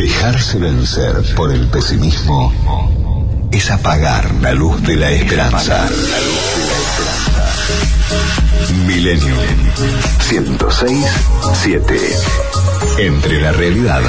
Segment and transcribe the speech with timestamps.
[0.00, 2.50] Dejarse vencer por el pesimismo
[3.52, 5.86] es apagar la luz de la esperanza.
[8.86, 9.34] Milenio
[10.20, 11.06] 106
[11.52, 12.00] 7
[12.96, 14.00] Entre la realidad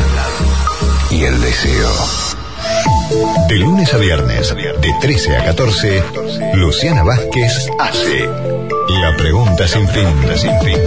[1.09, 1.91] y el deseo.
[3.49, 6.03] De lunes a viernes, de 13 a 14,
[6.53, 8.29] Luciana Vázquez hace
[8.87, 10.07] la pregunta sin fin.
[10.37, 10.77] Sin fin.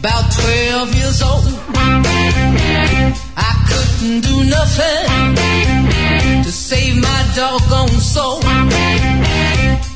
[0.00, 1.44] About 12 years old,
[3.36, 8.40] I couldn't do nothing to save my doggone soul.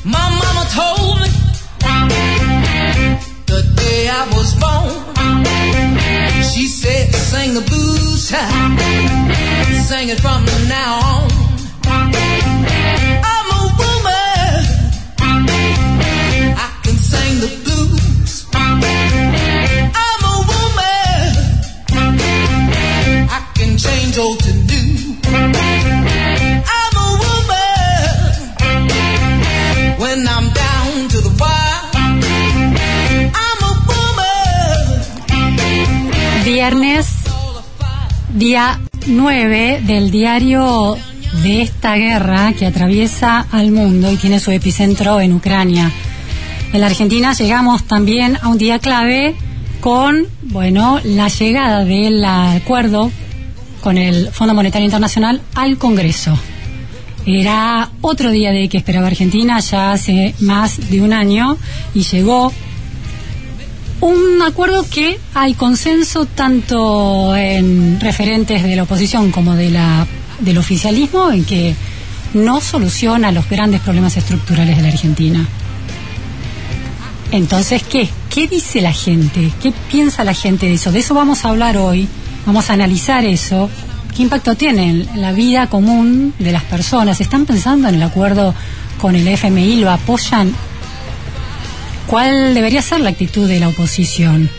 [0.05, 1.29] My mama told me
[3.47, 4.93] the day I was born,
[6.53, 8.77] she said, sing the blues time,
[9.89, 11.44] sing it from now on.
[36.45, 37.07] Viernes,
[38.33, 40.95] día 9 del diario
[41.43, 45.91] de esta guerra que atraviesa al mundo y tiene su epicentro en Ucrania.
[46.71, 49.35] En la Argentina llegamos también a un día clave
[49.81, 53.11] con, bueno, la llegada del acuerdo
[53.85, 56.35] con el Fondo Monetario Internacional al Congreso.
[57.23, 61.55] Era otro día de que esperaba Argentina ya hace más de un año
[61.93, 62.51] y llegó
[64.01, 70.07] un acuerdo que hay consenso tanto en referentes de la oposición como de la,
[70.39, 71.75] del oficialismo en que
[72.33, 75.47] no soluciona los grandes problemas estructurales de la Argentina.
[77.31, 78.09] Entonces, ¿qué?
[78.33, 79.51] ¿Qué dice la gente?
[79.61, 80.91] ¿Qué piensa la gente de eso?
[80.91, 82.09] De eso vamos a hablar hoy.
[82.45, 83.69] Vamos a analizar eso.
[84.15, 87.19] ¿Qué impacto tiene en la vida común de las personas?
[87.19, 88.53] ¿Están pensando en el acuerdo
[89.01, 89.77] con el FMI?
[89.77, 90.53] ¿Lo apoyan?
[92.07, 94.49] ¿Cuál debería ser la actitud de la oposición?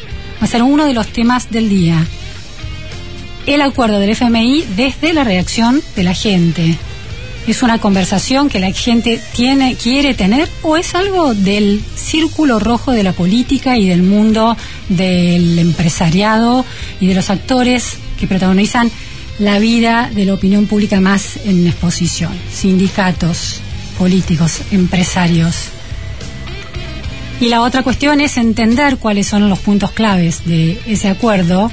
[0.41, 2.05] Va a ser uno de los temas del día.
[3.47, 6.77] El acuerdo del FMI desde la reacción de la gente.
[7.47, 12.91] ¿Es una conversación que la gente tiene, quiere tener o es algo del círculo rojo
[12.91, 14.57] de la política y del mundo
[14.89, 16.65] del empresariado
[17.01, 18.91] y de los actores que protagonizan
[19.39, 22.33] la vida de la opinión pública más en exposición?
[22.53, 23.61] Sindicatos,
[23.97, 25.69] políticos, empresarios.
[27.41, 31.71] Y la otra cuestión es entender cuáles son los puntos claves de ese acuerdo.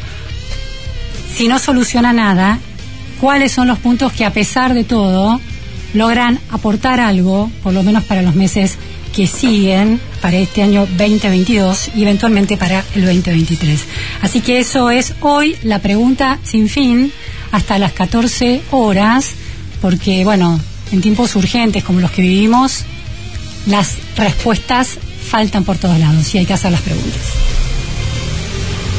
[1.35, 2.59] Si no soluciona nada,
[3.19, 5.41] cuáles son los puntos que a pesar de todo
[5.94, 8.78] logran aportar algo, por lo menos para los meses
[9.16, 13.80] que siguen, para este año 2022 y eventualmente para el 2023.
[14.22, 17.12] Así que eso es hoy la pregunta sin fin
[17.52, 19.32] hasta las 14 horas,
[19.82, 20.59] porque bueno,
[20.92, 22.86] en tiempos urgentes como los que vivimos,
[23.68, 24.98] las respuestas
[25.30, 27.22] faltan por todos lados y hay que hacer las preguntas.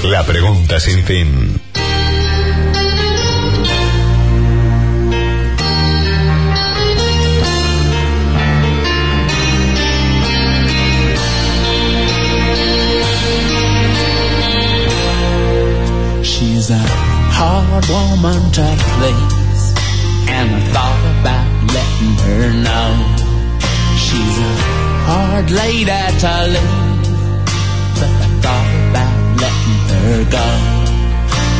[0.04, 1.60] La pregunta sin fin.
[16.64, 18.64] She's a hard woman to
[18.96, 19.64] please,
[20.32, 22.90] and I thought about letting her know.
[24.00, 24.52] She's a
[25.04, 27.04] hard lady to leave,
[28.00, 30.48] but I thought about letting her go.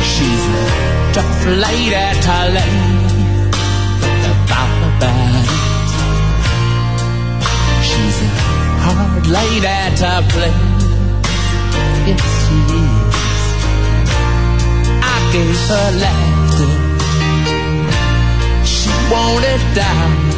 [0.09, 0.65] She's a
[1.13, 3.53] tough lady to leave,
[4.01, 5.53] but I thought about it.
[7.85, 8.29] She's a
[8.89, 10.53] hard lady to play.
[12.09, 12.94] Yes, she is
[15.35, 16.71] escape her laughter.
[18.65, 20.33] She wanted doubt.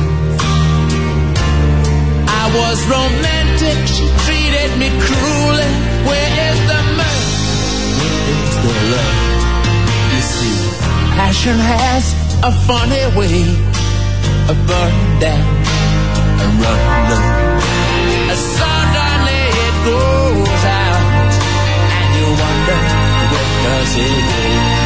[2.30, 5.72] I was romantic, she treated me cruelly.
[6.08, 7.46] Where is the mercy?
[8.00, 9.18] Where is the love?
[10.14, 10.58] You see,
[11.18, 12.04] passion has
[12.44, 13.40] a funny way
[14.50, 15.48] of burning down
[16.42, 16.80] and run
[17.10, 17.26] low.
[18.38, 18.70] So
[19.50, 21.32] it goes out,
[21.98, 22.80] and you wonder
[23.32, 24.77] where does it go?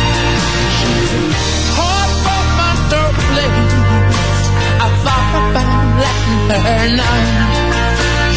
[6.60, 7.18] Her know.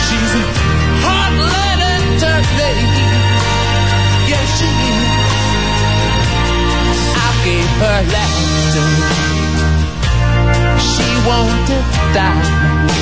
[0.04, 0.42] She's a
[1.04, 3.10] hard-leaded lady.
[4.30, 5.10] Yes, she is.
[7.18, 8.88] I gave her laughter.
[10.90, 11.84] She wanted
[12.14, 12.94] diamonds.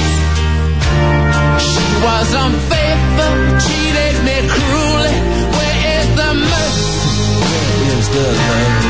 [1.69, 5.17] She was unfaithful, cheated me cruelly.
[5.57, 7.13] Where is the mercy?
[7.51, 8.81] Where is the love?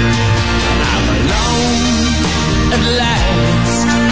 [0.93, 4.12] I'm alone at last.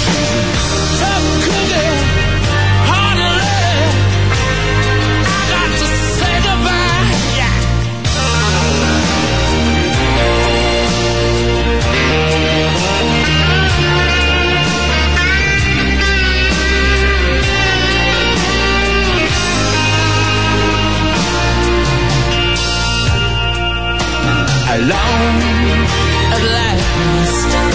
[0.00, 1.26] She's a tough.
[2.84, 3.10] I
[5.48, 5.86] got to
[6.18, 6.82] say goodbye.
[24.74, 25.51] Alone
[26.42, 27.71] blackness.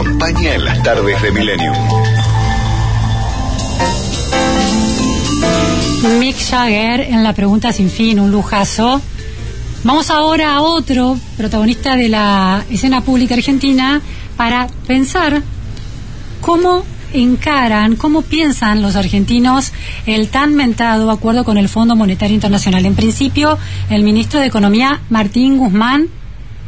[0.00, 1.72] Acompaña en las tardes de Milenio.
[6.18, 9.02] Mick Jagger en la pregunta sin fin, un lujazo.
[9.84, 14.00] Vamos ahora a otro protagonista de la escena pública argentina
[14.38, 15.42] para pensar
[16.40, 16.82] cómo
[17.12, 19.72] encaran, cómo piensan los argentinos
[20.06, 22.86] el tan mentado acuerdo con el Fondo Monetario Internacional.
[22.86, 23.58] En principio,
[23.90, 26.08] el ministro de Economía, Martín Guzmán,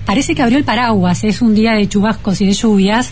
[0.05, 1.25] parece que abrió el paraguas.
[1.25, 3.11] Es un día de chubascos y de lluvias,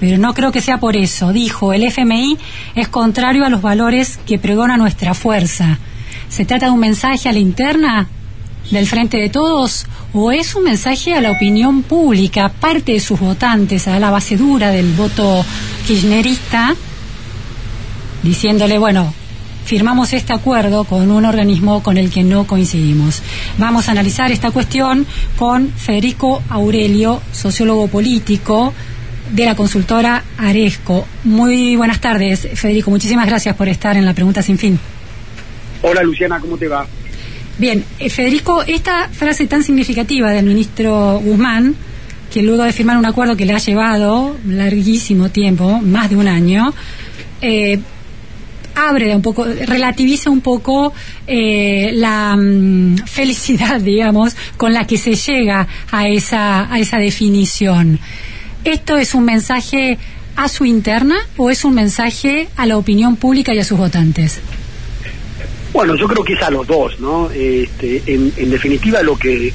[0.00, 1.32] pero no creo que sea por eso.
[1.32, 2.38] Dijo, el FMI
[2.74, 5.78] es contrario a los valores que pregona nuestra fuerza.
[6.28, 8.08] ¿Se trata de un mensaje a la interna
[8.70, 13.20] del Frente de Todos o es un mensaje a la opinión pública, parte de sus
[13.20, 15.44] votantes, a la base dura del voto
[15.86, 16.74] kirchnerista,
[18.22, 19.12] diciéndole, bueno,
[19.64, 23.22] firmamos este acuerdo con un organismo con el que no coincidimos.
[23.58, 28.72] Vamos a analizar esta cuestión con Federico Aurelio, sociólogo político
[29.30, 31.06] de la consultora Aresco.
[31.24, 32.90] Muy buenas tardes, Federico.
[32.90, 34.78] Muchísimas gracias por estar en la pregunta sin fin.
[35.82, 36.86] Hola Luciana, ¿cómo te va?
[37.58, 41.74] Bien, eh, Federico, esta frase tan significativa del ministro Guzmán,
[42.32, 46.28] que luego de firmar un acuerdo que le ha llevado larguísimo tiempo, más de un
[46.28, 46.72] año,
[47.40, 47.78] eh,
[48.74, 50.92] abre un poco, relativiza un poco
[51.26, 57.98] eh, la mm, felicidad, digamos, con la que se llega a esa, a esa definición.
[58.64, 59.98] ¿Esto es un mensaje
[60.36, 64.40] a su interna o es un mensaje a la opinión pública y a sus votantes?
[65.72, 67.30] Bueno, yo creo que es a los dos, ¿no?
[67.30, 69.52] Este, en, en definitiva, lo que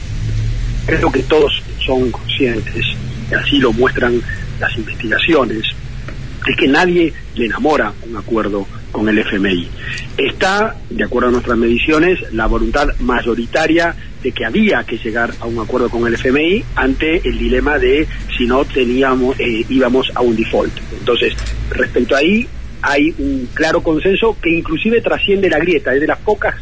[0.86, 2.86] creo que todos son conscientes,
[3.30, 4.20] y así lo muestran
[4.60, 5.64] las investigaciones,
[6.48, 9.68] es que nadie le enamora un acuerdo con el FMI.
[10.18, 15.46] Está, de acuerdo a nuestras mediciones, la voluntad mayoritaria de que había que llegar a
[15.46, 20.22] un acuerdo con el FMI ante el dilema de si no teníamos eh, íbamos a
[20.22, 20.74] un default.
[20.98, 21.34] Entonces,
[21.70, 22.48] respecto a ahí
[22.82, 26.56] hay un claro consenso que inclusive trasciende la grieta, es de las pocas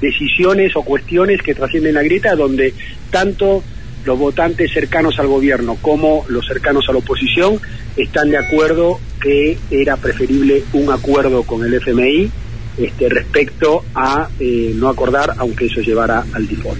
[0.00, 2.74] decisiones o cuestiones que trascienden la grieta donde
[3.10, 3.62] tanto
[4.04, 7.60] los votantes cercanos al gobierno como los cercanos a la oposición
[7.96, 12.30] están de acuerdo que era preferible un acuerdo con el FMI
[12.76, 16.78] este, respecto a eh, no acordar, aunque eso llevara al default.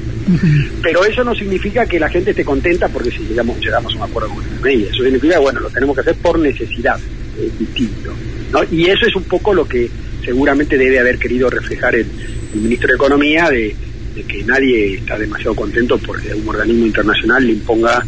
[0.82, 4.02] Pero eso no significa que la gente esté contenta porque si llegamos, llegamos a un
[4.02, 4.82] acuerdo con el FMI.
[4.92, 6.98] Eso significa, bueno, lo tenemos que hacer por necesidad,
[7.40, 8.12] es distinto.
[8.50, 8.60] ¿no?
[8.72, 9.88] Y eso es un poco lo que
[10.24, 12.06] seguramente debe haber querido reflejar el,
[12.54, 13.76] el ministro de Economía de,
[14.14, 18.04] de que nadie está demasiado contento porque un organismo internacional le imponga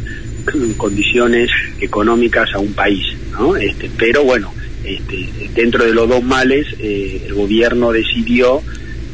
[0.77, 3.57] condiciones económicas a un país, ¿no?
[3.57, 4.53] Este, pero bueno,
[4.85, 8.63] este, dentro de los dos males, eh, el gobierno decidió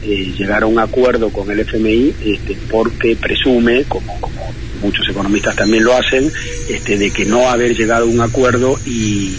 [0.02, 5.56] eh, llegar a un acuerdo con el FMI este, porque presume, como, como muchos economistas
[5.56, 6.30] también lo hacen,
[6.68, 9.34] este, de que no haber llegado a un acuerdo y,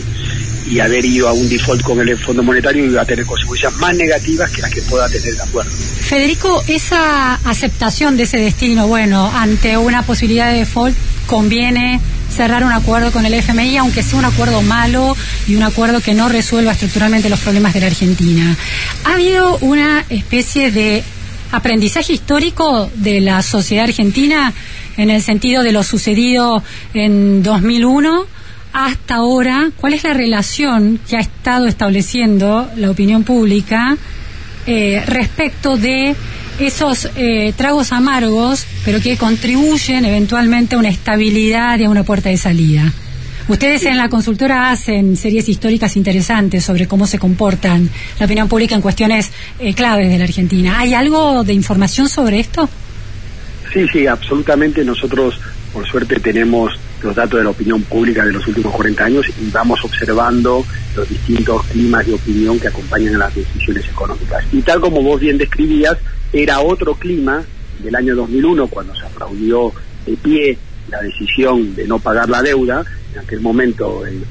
[0.66, 3.96] y haber ido a un default con el Fondo Monetario iba a tener consecuencias más
[3.96, 5.72] negativas que las que pueda tener el acuerdo.
[5.72, 10.96] Federico, esa aceptación de ese destino, bueno, ante una posibilidad de default,
[11.28, 12.00] conviene
[12.34, 15.16] cerrar un acuerdo con el FMI, aunque sea un acuerdo malo
[15.48, 18.56] y un acuerdo que no resuelva estructuralmente los problemas de la Argentina.
[19.06, 21.04] ¿Ha habido una especie de
[21.52, 24.54] aprendizaje histórico de la sociedad argentina
[24.98, 28.26] en el sentido de lo sucedido en 2001?
[28.74, 33.96] Hasta ahora, ¿cuál es la relación que ha estado estableciendo la opinión pública
[34.66, 36.16] eh, respecto de
[36.60, 42.30] esos eh, tragos amargos, pero que contribuyen eventualmente a una estabilidad y a una puerta
[42.30, 42.92] de salida?
[43.48, 48.74] Ustedes en la consultora hacen series históricas interesantes sobre cómo se comportan la opinión pública
[48.74, 50.80] en cuestiones eh, claves de la Argentina.
[50.80, 52.70] ¿Hay algo de información sobre esto?
[53.72, 54.84] Sí, sí, absolutamente.
[54.86, 55.40] Nosotros,
[55.74, 56.74] por suerte, tenemos
[57.04, 61.10] los datos de la opinión pública de los últimos 40 años y vamos observando los
[61.10, 64.44] distintos climas de opinión que acompañan a las decisiones económicas.
[64.52, 65.98] Y tal como vos bien describías,
[66.32, 67.44] era otro clima
[67.80, 69.72] del año 2001 cuando se aplaudió
[70.06, 70.58] de pie
[70.90, 72.84] la decisión de no pagar la deuda,
[73.14, 74.24] en aquel momento en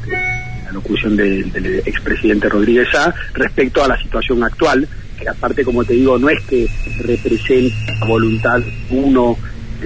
[0.65, 4.89] la locución del, del expresidente Rodríguez A, respecto a la situación actual,
[5.19, 6.69] que aparte, como te digo, no es que
[7.01, 8.61] representa la voluntad
[8.91, 9.37] uno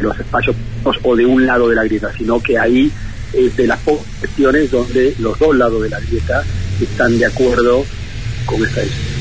[0.03, 0.57] los espacios
[1.03, 2.91] o de un lado de la grieta, sino que ahí
[3.33, 6.43] es de las pocas cuestiones donde los dos lados de la grieta
[6.81, 7.85] están de acuerdo
[8.47, 9.17] con esta decisión.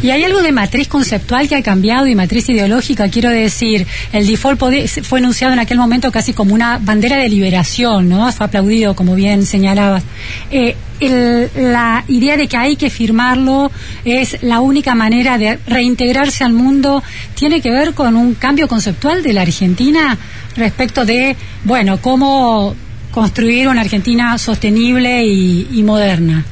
[0.00, 3.08] ¿Y hay algo de matriz conceptual que ha cambiado y matriz ideológica?
[3.08, 4.60] Quiero decir, el default
[5.02, 8.30] fue enunciado en aquel momento casi como una bandera de liberación, ¿no?
[8.30, 10.04] Fue aplaudido, como bien señalabas.
[10.52, 13.70] Eh, el, la idea de que hay que firmarlo
[14.04, 17.02] es la única manera de reintegrarse al mundo
[17.34, 20.16] tiene que ver con un cambio conceptual de la Argentina
[20.56, 22.74] respecto de, bueno, cómo
[23.10, 26.44] construir una Argentina sostenible y, y moderna.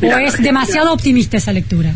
[0.00, 1.92] ¿O es demasiado optimista esa lectura?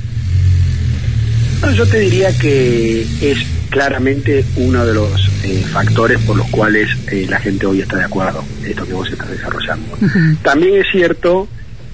[1.61, 3.38] Bueno, yo te diría que es
[3.73, 8.05] claramente uno de los eh, factores por los cuales eh, la gente hoy está de
[8.05, 9.97] acuerdo en esto que vos estás desarrollando.
[10.00, 10.37] Uh -huh.
[10.43, 11.49] También es cierto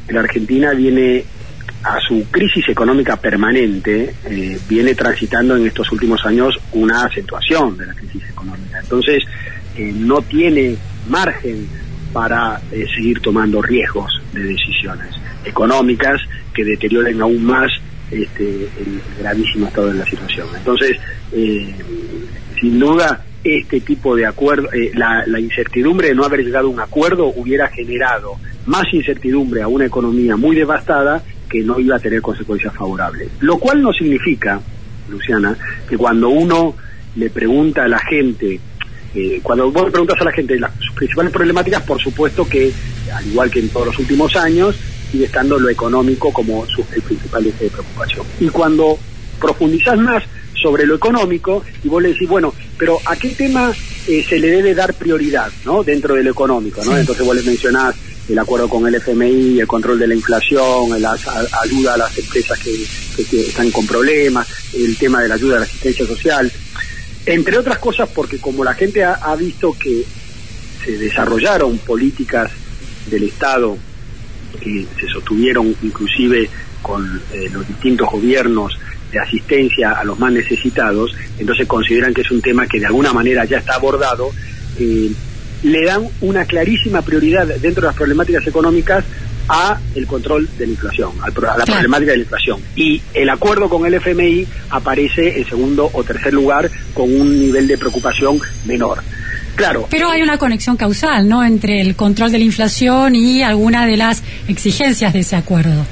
[0.06, 1.24] que la Argentina viene
[1.84, 7.86] a su crisis económica permanente, eh, viene transitando en estos últimos años una acentuación de
[7.86, 8.80] la crisis económica.
[8.80, 9.22] Entonces,
[9.76, 10.76] eh, no tiene
[11.08, 11.68] margen
[12.12, 16.20] para eh, seguir tomando riesgos de decisiones económicas
[16.52, 17.70] que deterioren aún más
[18.10, 20.48] este, el gravísimo estado de la situación.
[20.56, 20.96] Entonces,
[21.32, 21.74] eh,
[22.60, 26.80] sin duda, este tipo de acuerdo, eh, la, incertidumbre de no haber llegado a un
[26.80, 28.36] acuerdo hubiera generado
[28.66, 33.30] más incertidumbre a una economía muy devastada que no iba a tener consecuencias favorables.
[33.40, 34.60] Lo cual no significa,
[35.08, 35.56] Luciana,
[35.88, 36.74] que cuando uno
[37.16, 38.60] le pregunta a la gente,
[39.14, 42.70] eh, cuando vos le preguntas a la gente las principales problemáticas, por supuesto que,
[43.14, 44.76] al igual que en todos los últimos años,
[45.10, 48.26] sigue estando lo económico como su principal eje de preocupación.
[48.40, 48.98] Y cuando
[49.40, 50.24] profundizás más
[50.60, 53.72] sobre lo económico y vos le decís, bueno, pero ¿a qué tema
[54.06, 55.84] eh, se le debe dar prioridad ¿no?
[55.84, 56.84] dentro de lo económico?
[56.84, 56.92] ¿no?
[56.92, 57.00] Sí.
[57.00, 57.94] Entonces vos le mencionás
[58.28, 61.16] el acuerdo con el FMI, el control de la inflación, la
[61.62, 62.74] ayuda a las empresas que,
[63.16, 66.52] que, que, están con problemas, el tema de la ayuda a la asistencia social,
[67.24, 70.04] entre otras cosas porque como la gente ha, ha visto que
[70.84, 72.50] se desarrollaron políticas
[73.10, 73.78] del Estado
[74.60, 76.48] que se sostuvieron inclusive
[76.82, 78.78] con eh, los distintos gobiernos
[79.10, 83.12] de asistencia a los más necesitados, entonces consideran que es un tema que de alguna
[83.12, 84.30] manera ya está abordado,
[84.78, 85.10] eh,
[85.62, 89.04] le dan una clarísima prioridad dentro de las problemáticas económicas
[89.48, 92.60] a el control de la inflación, a la problemática de la inflación.
[92.76, 97.66] Y el acuerdo con el FMI aparece en segundo o tercer lugar con un nivel
[97.66, 99.02] de preocupación menor.
[99.58, 99.88] Claro.
[99.90, 101.44] Pero hay una conexión causal, ¿no?
[101.44, 105.84] Entre el control de la inflación y alguna de las exigencias de ese acuerdo.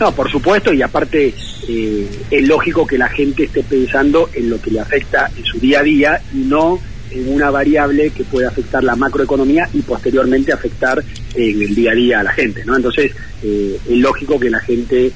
[0.00, 1.34] No, por supuesto, y aparte
[1.68, 5.60] eh, es lógico que la gente esté pensando en lo que le afecta en su
[5.60, 10.50] día a día y no en una variable que puede afectar la macroeconomía y posteriormente
[10.50, 12.76] afectar en el día a día a la gente, ¿no?
[12.76, 15.12] Entonces, eh, es lógico que la gente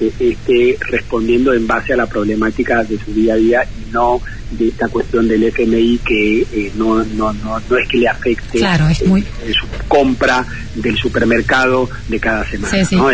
[0.00, 4.68] esté respondiendo en base a la problemática de su día a día y no de
[4.68, 8.88] esta cuestión del FMI que eh, no, no, no, no es que le afecte claro,
[8.88, 9.22] es muy...
[9.22, 12.76] su compra del supermercado de cada semana.
[12.90, 13.08] ¿no?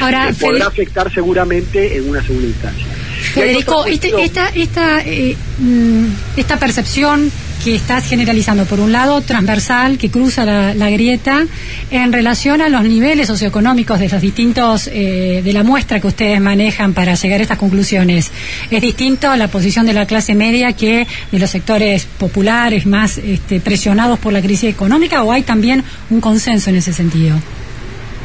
[0.00, 2.86] Ahora, podrá afectar seguramente en una segunda instancia.
[3.34, 7.30] Federico, este, esta, esta, eh, mm, esta percepción
[7.62, 11.46] que estás generalizando, por un lado, transversal, que cruza la, grieta,
[11.90, 16.40] en relación a los niveles socioeconómicos de los distintos, eh, de la muestra que ustedes
[16.40, 18.30] manejan para llegar a estas conclusiones.
[18.70, 23.18] ¿Es distinto a la posición de la clase media que de los sectores populares más
[23.18, 27.36] este, presionados por la crisis económica o hay también un consenso en ese sentido?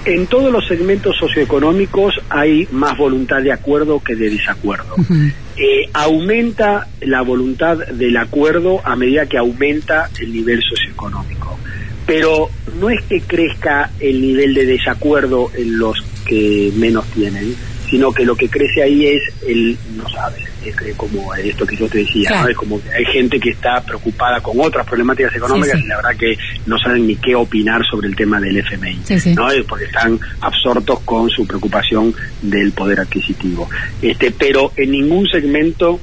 [0.05, 4.95] En todos los segmentos socioeconómicos hay más voluntad de acuerdo que de desacuerdo.
[5.57, 11.57] Eh, aumenta la voluntad del acuerdo a medida que aumenta el nivel socioeconómico.
[12.05, 17.55] Pero no es que crezca el nivel de desacuerdo en los que menos tienen,
[17.89, 20.37] sino que lo que crece ahí es el no sabe,
[20.69, 24.41] es como esto que yo te decía, es como que hay gente que está preocupada
[24.41, 28.15] con otras problemáticas económicas y la verdad que no saben ni qué opinar sobre el
[28.15, 28.99] tema del FMI,
[29.35, 29.47] ¿no?
[29.67, 33.69] porque están absortos con su preocupación del poder adquisitivo.
[34.01, 35.99] Este, pero en ningún segmento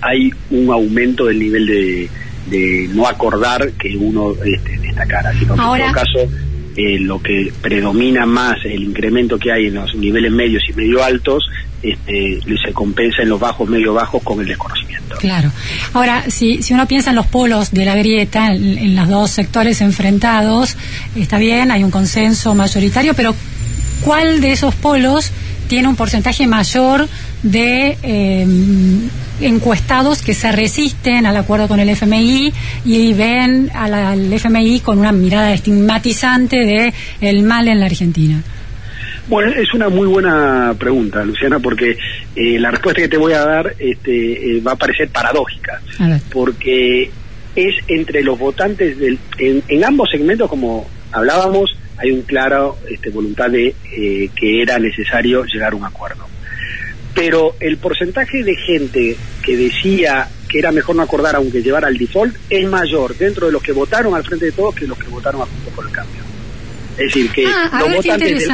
[0.00, 2.10] hay un aumento del nivel de,
[2.48, 6.30] de no acordar que uno este, destacara, sino que en todo caso
[6.76, 11.02] eh, lo que predomina más el incremento que hay en los niveles medios y medio
[11.02, 11.44] altos
[11.82, 15.16] este, se compensa en los bajos, medio bajos con el desconocimiento.
[15.16, 15.50] Claro.
[15.92, 19.80] Ahora, si, si uno piensa en los polos de la grieta, en, los dos sectores
[19.80, 20.76] enfrentados,
[21.16, 23.34] está bien, hay un consenso mayoritario, pero
[24.04, 25.30] ¿cuál de esos polos
[25.68, 27.08] tiene un porcentaje mayor
[27.42, 28.46] de eh,
[29.40, 32.52] encuestados que se resisten al acuerdo con el FMI
[32.84, 38.42] y ven al FMI con una mirada estigmatizante de el mal en la Argentina?
[39.30, 41.96] Bueno, es una muy buena pregunta, Luciana, porque
[42.34, 45.80] eh, la respuesta que te voy a dar este, eh, va a parecer paradójica,
[46.32, 47.08] porque
[47.54, 53.48] es entre los votantes del, en, ambos segmentos, como hablábamos, hay un claro este, voluntad
[53.50, 56.26] de eh, que era necesario llegar a un acuerdo.
[57.14, 61.96] Pero el porcentaje de gente que decía que era mejor no acordar aunque llevara al
[61.96, 65.06] default es mayor dentro de los que votaron al frente de todos que los que
[65.06, 66.20] votaron a punto por el Cambio.
[66.98, 68.48] Es decir, que ah, los votantes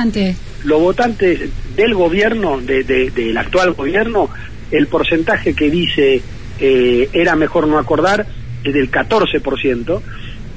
[0.67, 4.29] los votantes del gobierno, de, del actual gobierno,
[4.71, 6.21] el porcentaje que dice
[6.59, 8.27] eh, era mejor no acordar
[8.65, 10.01] es del 14%,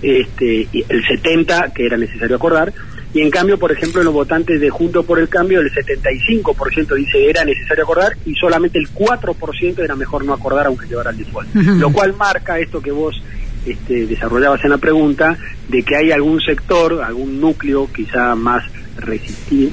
[0.02, 2.74] este, y el 70% que era necesario acordar,
[3.14, 6.96] y en cambio, por ejemplo, en los votantes de Juntos por el Cambio, el 75%
[6.96, 11.18] dice era necesario acordar y solamente el 4% era mejor no acordar aunque llevara el
[11.18, 11.54] default.
[11.56, 13.20] Lo cual marca esto que vos
[13.66, 18.64] este, desarrollabas en la pregunta, de que hay algún sector, algún núcleo quizá más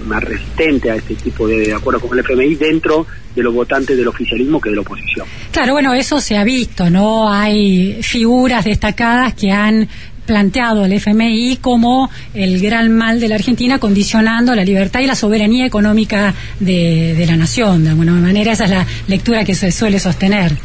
[0.05, 4.09] más resistente a este tipo de, acuerdo con el FMI dentro de los votantes del
[4.09, 5.26] oficialismo que de la oposición.
[5.50, 7.33] Claro, bueno, eso se ha visto, ¿no?
[7.33, 9.88] Hay figuras destacadas que han
[10.24, 15.14] planteado el FMI como el gran mal de la Argentina, condicionando la libertad y la
[15.14, 17.85] soberanía económica de, de la nación.
[17.85, 20.57] De alguna manera, esa es la lectura que se suele sostener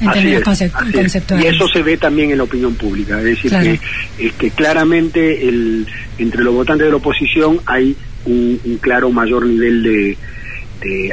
[0.00, 1.44] en términos conceptuales.
[1.44, 3.80] Y eso se ve también en la opinión pública, es decir, que
[4.18, 5.86] este, claramente el,
[6.18, 10.16] entre los votantes de la oposición hay un, claro mayor nivel de,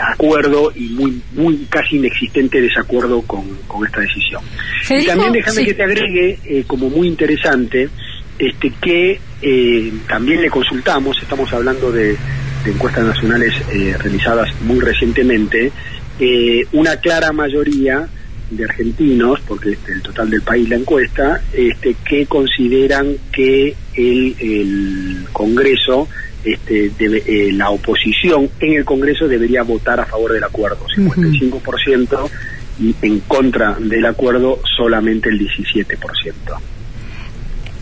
[0.01, 3.45] acuerdo y muy muy casi inexistente desacuerdo con,
[3.85, 4.41] esta decisión.
[4.89, 7.89] y también déjame que te agregue, eh, como muy interesante,
[8.39, 12.15] este que eh, también le consultamos, estamos hablando de,
[12.65, 15.71] encuestas nacionales eh, realizadas muy recientemente,
[16.73, 18.09] una clara mayoría
[18.49, 24.35] de argentinos, porque este, el total del país la encuesta, este, que consideran que el,
[24.39, 26.07] el Congreso,
[26.43, 32.29] este, debe, eh, la oposición en el Congreso debería votar a favor del acuerdo, 55%,
[32.79, 36.76] y en contra del acuerdo solamente el 17%.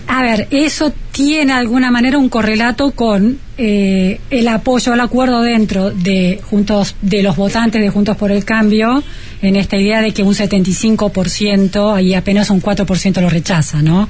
[0.07, 5.41] A ver, eso tiene de alguna manera un correlato con eh, el apoyo al acuerdo
[5.41, 9.03] dentro de juntos de los votantes de Juntos por el Cambio
[9.41, 14.07] en esta idea de que un 75% y apenas un 4% lo rechaza, ¿no?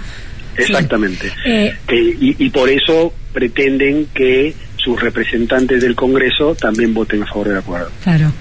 [0.58, 1.32] Exactamente.
[1.46, 7.26] Eh, eh, y, y por eso pretenden que sus representantes del Congreso también voten a
[7.26, 7.92] favor del acuerdo.
[8.04, 8.32] Claro.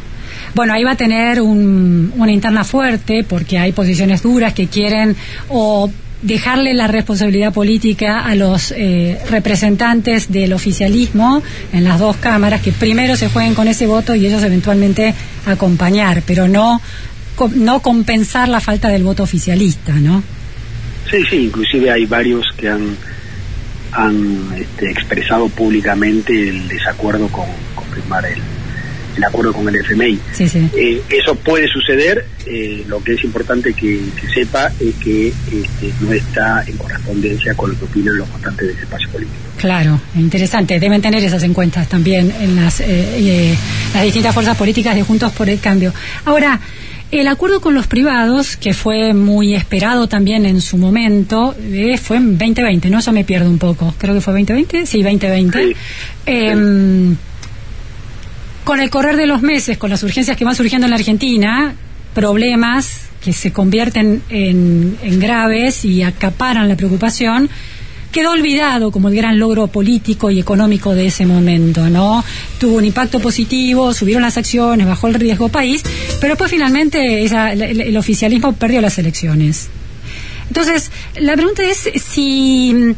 [0.54, 5.16] Bueno, ahí va a tener un, una interna fuerte porque hay posiciones duras que quieren
[5.48, 5.90] o
[6.24, 12.72] dejarle la responsabilidad política a los eh, representantes del oficialismo en las dos cámaras que
[12.72, 15.14] primero se jueguen con ese voto y ellos eventualmente
[15.46, 16.80] acompañar, pero no
[17.56, 20.22] no compensar la falta del voto oficialista, ¿no?
[21.10, 22.96] Sí, sí, inclusive hay varios que han
[23.90, 28.40] han este, expresado públicamente el desacuerdo con, con firmar el,
[29.16, 30.18] el acuerdo con el FMI.
[30.76, 35.92] Eh, eso puede suceder, eh, lo que es importante que, se sepa es que este,
[36.00, 39.36] no está en correspondencia con lo que opinan los votantes de ese espacio político.
[39.58, 40.80] Claro, interesante.
[40.80, 43.56] Deben tener esas encuestas también en las, eh,
[43.92, 45.92] las distintas fuerzas políticas de Juntos por el Cambio.
[46.24, 46.60] Ahora,
[47.10, 51.54] el acuerdo con los privados, que fue muy esperado también en su momento,
[52.02, 53.00] fue en 2020, ¿no?
[53.00, 53.94] Yo me pierdo un poco.
[53.98, 54.84] Creo que fue 2020.
[54.84, 55.76] Sí, 2020.
[56.26, 57.16] Em,
[58.64, 61.74] con el correr de los meses, con las urgencias que van surgiendo en la Argentina,
[62.14, 67.48] problemas que se convierten en, graves y acaparan la preocupación,
[68.12, 72.24] quedó olvidado como el gran logro político y económico de ese momento, ¿no?
[72.58, 75.82] Tuvo un impacto positivo, subieron las acciones, bajó el riesgo país,
[76.20, 79.68] pero pues finalmente el, oficialismo perdió las elecciones.
[80.48, 82.94] Entonces, la pregunta es si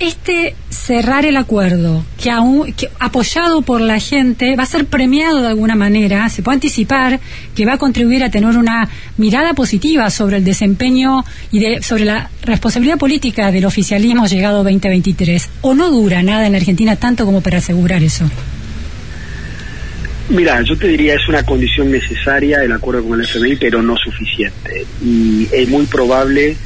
[0.00, 5.48] este cerrar el acuerdo, que, aún, apoyado por la gente, va a ser premiado de
[5.48, 7.20] alguna manera, se puede anticipar
[7.54, 12.04] que va a contribuir a tener una mirada positiva sobre el desempeño y de, sobre
[12.04, 17.40] la responsabilidad política del oficialismo llegado 2023, o no dura nada en Argentina tanto como
[17.40, 18.28] para asegurar eso.
[20.28, 23.94] Mira, yo te diría es una condición necesaria el acuerdo con el FMI, pero no
[23.96, 24.86] suficiente.
[25.04, 26.56] Y es muy probable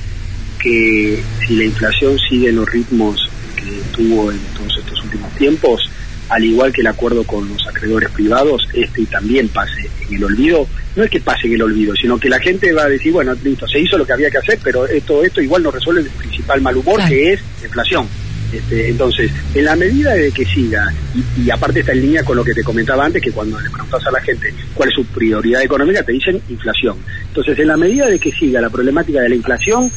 [0.59, 5.91] que si la inflación sigue los ritmos que tuvo en todos estos últimos tiempos,
[6.29, 10.67] al igual que el acuerdo con los acreedores privados, este también pase en el olvido.
[10.97, 13.35] No es que pase en el olvido, sino que la gente va a decir, bueno,
[13.43, 16.09] listo, se hizo lo que había que hacer, pero esto, esto igual no resuelve el
[16.09, 18.09] principal mal humor, que es la inflación.
[18.53, 20.93] Este, entonces, en la medida de que siga,
[21.37, 24.07] y, aparte está en línea con lo que te comentaba antes, que cuando le preguntas
[24.07, 26.97] a la gente cuál es su prioridad económica, te dicen inflación.
[27.29, 29.91] Entonces, en la medida de que siga la problemática de la inflación,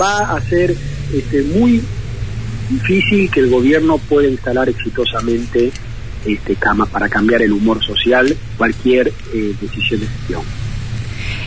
[0.00, 0.74] va a ser
[1.12, 1.82] este, muy
[2.70, 5.70] difícil que el gobierno pueda instalar exitosamente
[6.24, 10.42] este cama para cambiar el humor social cualquier eh, decisión de gestión.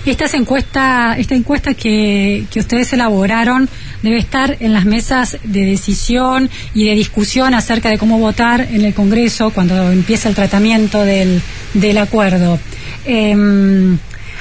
[0.05, 3.67] Estas encuesta, esta encuesta que, que ustedes elaboraron
[4.01, 8.85] debe estar en las mesas de decisión y de discusión acerca de cómo votar en
[8.85, 11.41] el Congreso cuando empieza el tratamiento del,
[11.73, 12.57] del acuerdo.
[13.05, 13.97] Em,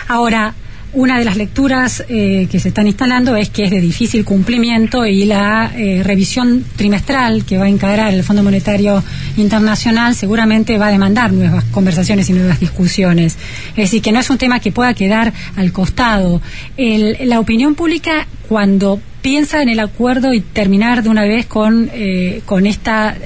[0.06, 0.54] ahora,
[0.92, 5.04] una de las lecturas eh, que se están instalando es que es de difícil cumplimiento
[5.04, 9.02] y la eh, revisión trimestral que va a encarar el Fondo Monetario
[9.36, 13.36] Internacional seguramente va a demandar nuevas conversaciones y nuevas discusiones.
[13.70, 16.40] Es decir, que no es un tema que pueda quedar al costado.
[16.76, 22.42] la opinión pública, cuando piensa en el acuerdo y terminar de una vez con, eh,
[22.46, 23.16] con esta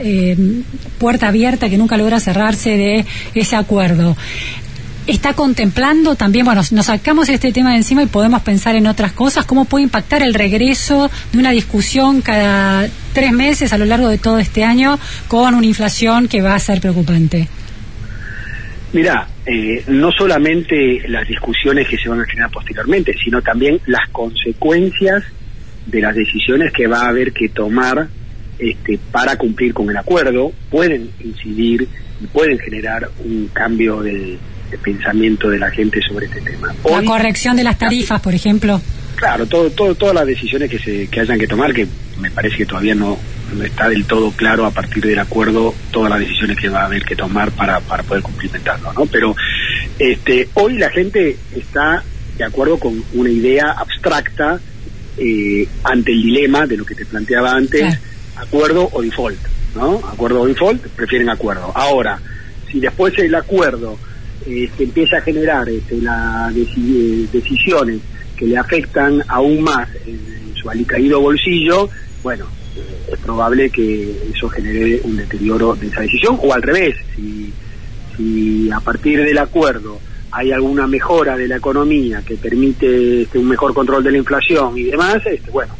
[0.98, 4.16] puerta abierta que nunca logra cerrarse de ese acuerdo
[5.06, 9.12] está contemplando también, bueno, nos sacamos este tema de encima y podemos pensar en otras
[9.12, 14.08] cosas, cómo puede impactar el regreso de una discusión cada tres meses a lo largo
[14.08, 17.48] de todo este año con una inflación que va a ser preocupante.
[18.92, 24.08] Mira, eh, no solamente las discusiones que se van a generar posteriormente, sino también las
[24.10, 25.22] consecuencias
[25.86, 28.08] de las decisiones que va a haber que tomar
[28.58, 31.88] este, para cumplir con el acuerdo pueden incidir
[32.20, 34.38] y pueden generar un cambio del
[34.70, 36.74] de pensamiento de la gente sobre este tema.
[36.88, 38.80] la corrección de las tarifas, por ejemplo.
[39.16, 41.86] Claro, todo, todo, todas las decisiones que, se, que hayan que tomar, que
[42.18, 43.18] me parece que todavía no,
[43.54, 46.86] no está del todo claro a partir del acuerdo todas las decisiones que va a
[46.86, 49.06] haber que tomar para, para poder cumplimentarlo, ¿no?
[49.06, 49.36] Pero
[49.98, 52.02] este, hoy la gente está
[52.38, 54.58] de acuerdo con una idea abstracta
[55.18, 57.98] eh, ante el dilema de lo que te planteaba antes,
[58.36, 59.38] acuerdo o default,
[59.74, 59.96] ¿no?
[59.96, 61.72] Acuerdo o default, prefieren acuerdo.
[61.74, 62.18] Ahora,
[62.70, 63.98] si después el acuerdo
[64.46, 68.00] este, empieza a generar este, la eh, decisiones
[68.36, 71.88] que le afectan aún más en, su alicaído bolsillo,
[72.22, 72.44] bueno,
[73.10, 77.50] es probable que eso genere un deterioro de esa decisión, o al revés, si,
[78.14, 79.98] si a partir del acuerdo
[80.32, 84.76] hay alguna mejora de la economía que permite este, un mejor control de la inflación
[84.76, 85.72] y demás, este, bueno,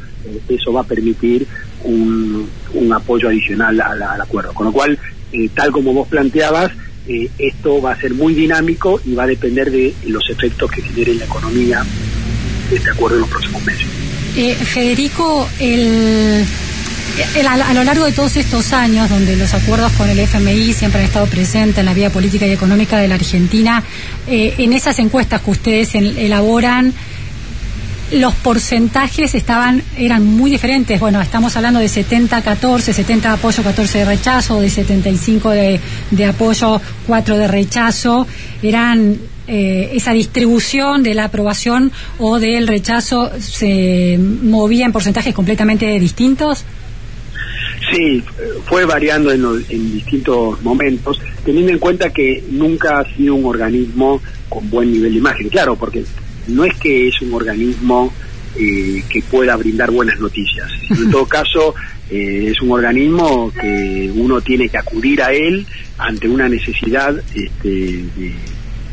[0.48, 1.46] eso va a permitir
[1.84, 4.52] un, un apoyo adicional al, al acuerdo.
[4.52, 4.98] Con lo cual,
[5.32, 6.72] eh, tal como vos planteabas,
[7.08, 10.82] eh, esto va a ser muy dinámico y va a depender de los efectos que
[10.82, 11.84] genere en la economía
[12.72, 13.86] este acuerdo en los próximos meses.
[14.36, 16.44] Eh, Federico, el,
[17.36, 20.72] el- a, a lo largo de todos estos años, donde los acuerdos con el FMI
[20.72, 23.82] siempre han estado presentes en la vida política y económica de la Argentina,
[24.28, 26.92] eh, en esas encuestas que ustedes en- elaboran,
[28.12, 30.98] los porcentajes estaban eran muy diferentes.
[31.00, 36.24] Bueno, estamos hablando de 70-14, 70 de apoyo, 14 de rechazo, de 75 de, de
[36.24, 38.26] apoyo, 4 de rechazo.
[38.62, 45.98] Eran eh, esa distribución de la aprobación o del rechazo se movía en porcentajes completamente
[46.00, 46.64] distintos.
[47.92, 48.22] Sí,
[48.66, 53.46] fue variando en, los- en distintos momentos, teniendo en cuenta que nunca ha sido un
[53.46, 55.48] organismo con buen nivel de imagen.
[55.48, 56.04] Claro, porque
[56.50, 58.12] no es que es un organismo
[58.56, 60.68] eh, que pueda brindar buenas noticias.
[60.90, 61.74] En todo caso,
[62.10, 65.64] eh, es un organismo que uno tiene que acudir a él
[65.98, 68.32] ante una necesidad este, de,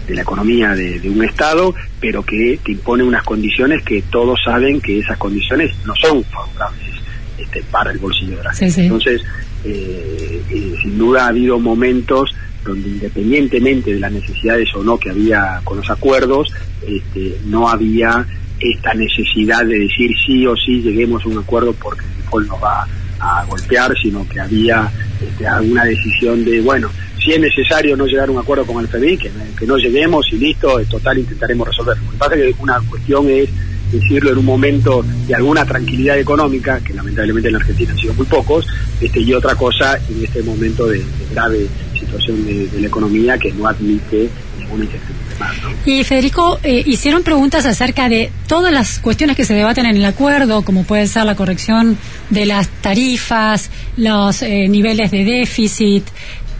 [0.07, 4.39] de la economía de, de un Estado, pero que te impone unas condiciones que todos
[4.45, 6.93] saben que esas condiciones no son favorables
[7.37, 8.73] este, para el bolsillo de la Sí, gente.
[8.75, 8.81] sí.
[8.81, 9.21] Entonces,
[9.65, 12.29] eh, eh, sin duda ha habido momentos
[12.67, 16.53] donde independientemente de las necesidades o no que había con los acuerdos,
[16.85, 18.25] este, no había
[18.59, 22.63] esta necesidad de decir sí o sí lleguemos a un acuerdo porque el default nos
[22.63, 22.87] va
[23.19, 26.89] a golpear, sino que había este, alguna decisión de, bueno,
[27.23, 29.31] si es necesario no llegar a un acuerdo con el FMI, que,
[29.65, 32.03] no lleguemos y listo, total intentaremos resolverlo.
[32.05, 33.49] Lo que pasa que una cuestión es
[33.91, 38.13] decirlo en un momento de alguna tranquilidad económica, que lamentablemente en la Argentina han sido
[38.13, 38.67] muy pocos,
[39.01, 41.67] este, y otra cosa en este momento de, de grave
[42.07, 45.61] situación de, de la economía que no admite ninguna incertidumbre más.
[45.61, 45.69] ¿no?
[45.85, 50.05] Y Federico, eh, hicieron preguntas acerca de todas las cuestiones que se debaten en el
[50.05, 51.97] acuerdo, como puede ser la corrección
[52.29, 56.03] de las tarifas, los eh, niveles de déficit.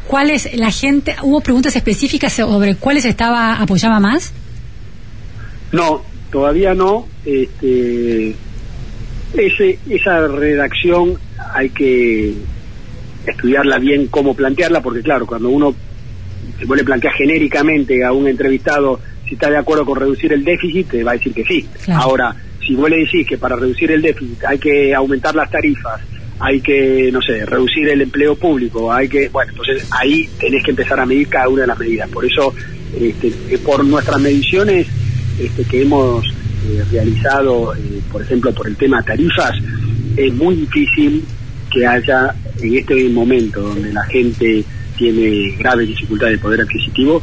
[0.08, 4.32] ¿Cuáles la gente hubo preguntas específicas sobre cuáles estaba apoyaba más?
[5.72, 7.08] No, todavía no.
[7.26, 8.34] Este,
[9.34, 11.18] ese, esa redacción
[11.54, 12.36] hay que
[13.32, 15.76] estudiarla bien cómo plantearla, porque claro, cuando uno
[16.58, 20.90] se vuelve plantear genéricamente a un entrevistado si está de acuerdo con reducir el déficit,
[20.90, 21.68] te va a decir que sí.
[21.84, 22.02] Claro.
[22.02, 22.36] Ahora,
[22.66, 26.02] si vos le decís que para reducir el déficit hay que aumentar las tarifas,
[26.40, 30.72] hay que, no sé, reducir el empleo público, hay que, bueno, entonces ahí tenés que
[30.72, 32.10] empezar a medir cada una de las medidas.
[32.10, 32.54] Por eso,
[33.00, 34.88] este, por nuestras mediciones
[35.40, 39.54] este, que hemos eh, realizado, eh, por ejemplo, por el tema tarifas,
[40.16, 41.24] es muy difícil
[41.72, 44.64] que haya en este momento donde la gente
[44.98, 47.22] tiene graves dificultades de poder adquisitivo,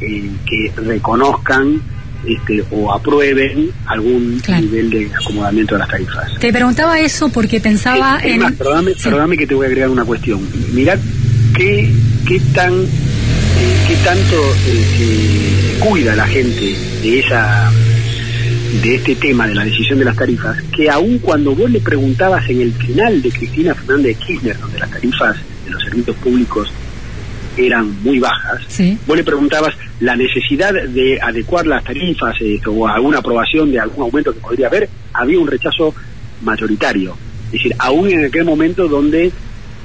[0.00, 1.80] eh, que reconozcan
[2.26, 4.62] este, o aprueben algún Claro.
[4.62, 6.38] nivel de acomodamiento de las tarifas.
[6.40, 9.04] Te preguntaba eso porque pensaba Es en más, perdóname, Sí.
[9.04, 10.40] perdóname que te voy a agregar una cuestión.
[10.72, 10.98] Mirad
[11.54, 11.88] qué,
[12.26, 17.70] qué tan eh, qué tanto eh, se cuida la gente de esa
[18.82, 22.48] de este tema de la decisión de las tarifas, que aun cuando vos le preguntabas
[22.50, 26.68] en el final de Cristina Fernández de Kirchner, donde las tarifas de los servicios públicos
[27.56, 28.98] eran muy bajas, Sí.
[29.06, 34.02] vos le preguntabas la necesidad de adecuar las tarifas eh, o alguna aprobación de algún
[34.04, 35.94] aumento que podría haber, había un rechazo
[36.42, 37.16] mayoritario.
[37.46, 39.32] Es decir, aún en aquel momento donde...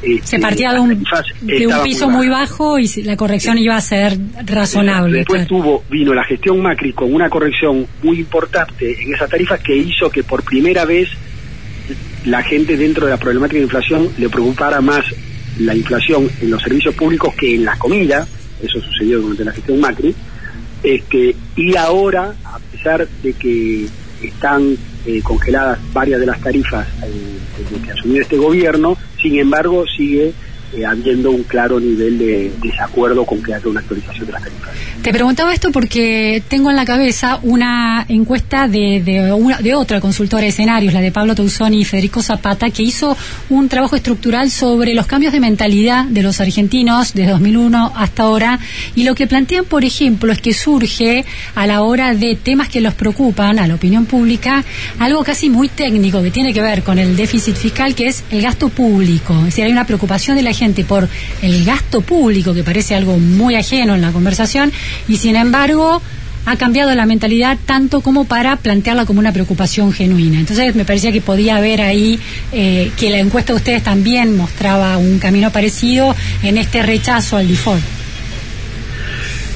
[0.02, 1.04] este, se partía de un,
[1.42, 5.20] de piso muy bajo y la corrección iba a ser razonable.
[5.20, 5.64] Después claro.
[5.64, 10.10] tuvo, vino la gestión Macri con una corrección muy importante en esas tarifas que hizo
[10.10, 11.10] que por primera vez
[12.26, 15.06] la gente dentro de la problemática de inflación le preocupara más
[15.60, 18.28] la inflación en los servicios públicos que en la comida,
[18.62, 20.16] eso sucedió durante la gestión Macri,
[20.84, 23.86] este, y ahora, a pesar de que
[24.24, 29.86] están eh, congeladas varias de las tarifas eh, desde que asumió este gobierno, sin embargo
[29.98, 30.34] sigue
[30.74, 34.70] eh, habiendo un claro nivel de desacuerdo con que haya una actualización de las tarifas.
[35.02, 40.50] Te preguntaba esto porque tengo en la cabeza una encuesta de, de, otra consultora de
[40.50, 43.18] escenarios, la de Pablo Tausoni y Federico Zapata, que hizo
[43.50, 48.60] un trabajo estructural sobre los cambios de mentalidad de los argentinos desde 2001 hasta ahora.
[48.96, 52.80] Y lo que plantean, por ejemplo, es que surge a la hora de temas que
[52.80, 54.64] los preocupan a la opinión pública
[55.00, 58.42] algo casi muy técnico que tiene que ver con el déficit fiscal, que es el
[58.42, 59.34] gasto público.
[59.40, 61.10] Es decir, hay una preocupación de la gente por
[61.42, 64.72] el gasto público, que parece algo muy ajeno en la conversación,
[65.08, 66.02] y sin embargo
[66.46, 70.40] ha cambiado la mentalidad tanto como para plantearla como una preocupación genuina.
[70.40, 72.20] Entonces me parecía que podía haber ahí
[72.52, 77.48] eh, que la encuesta de ustedes también mostraba un camino parecido en este rechazo al
[77.48, 77.84] default.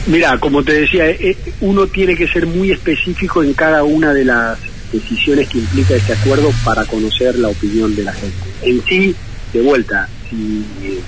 [0.07, 4.25] Mira, como te decía, eh, uno tiene que ser muy específico en cada una de
[4.25, 4.57] las
[4.91, 8.37] decisiones que implica este acuerdo para conocer la opinión de la gente.
[8.61, 9.15] En sí,
[9.59, 10.99] de vuelta, si eh,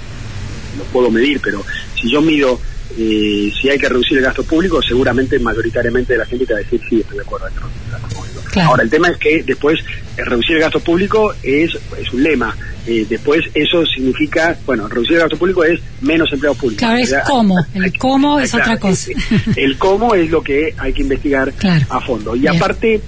[0.78, 1.66] lo puedo medir, pero
[2.00, 2.60] si yo mido
[2.98, 6.64] eh, si hay que reducir el gasto público, seguramente mayoritariamente la gente te va a
[6.64, 7.48] decir sí, estoy de acuerdo.
[7.48, 8.42] que reducir el gasto público.
[8.50, 8.70] Claro.
[8.70, 9.80] Ahora, el tema es que después
[10.18, 12.56] eh, reducir el gasto público es, es un lema.
[12.88, 16.80] Eh, después eso significa, bueno, reducir el gasto público es menos empleados públicos.
[16.88, 17.56] Claro, es cómo.
[17.76, 19.12] El cómo es claro, otra cosa.
[19.58, 21.86] El cómo es lo que hay que investigar Claro.
[21.90, 22.36] a fondo.
[22.36, 22.56] Y Bien.
[22.56, 23.02] aparte,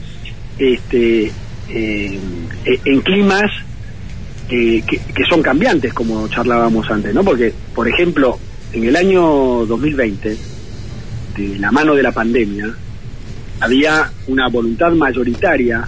[0.60, 1.32] este,
[1.70, 2.20] eh,
[2.86, 3.50] en climas
[4.50, 7.24] eh, que, que son cambiantes, como charlábamos antes, ¿no?
[7.24, 8.40] Porque, por ejemplo,
[8.74, 10.38] en el año 2020,
[11.38, 12.68] de la mano de la pandemia,
[13.60, 15.88] había una voluntad mayoritaria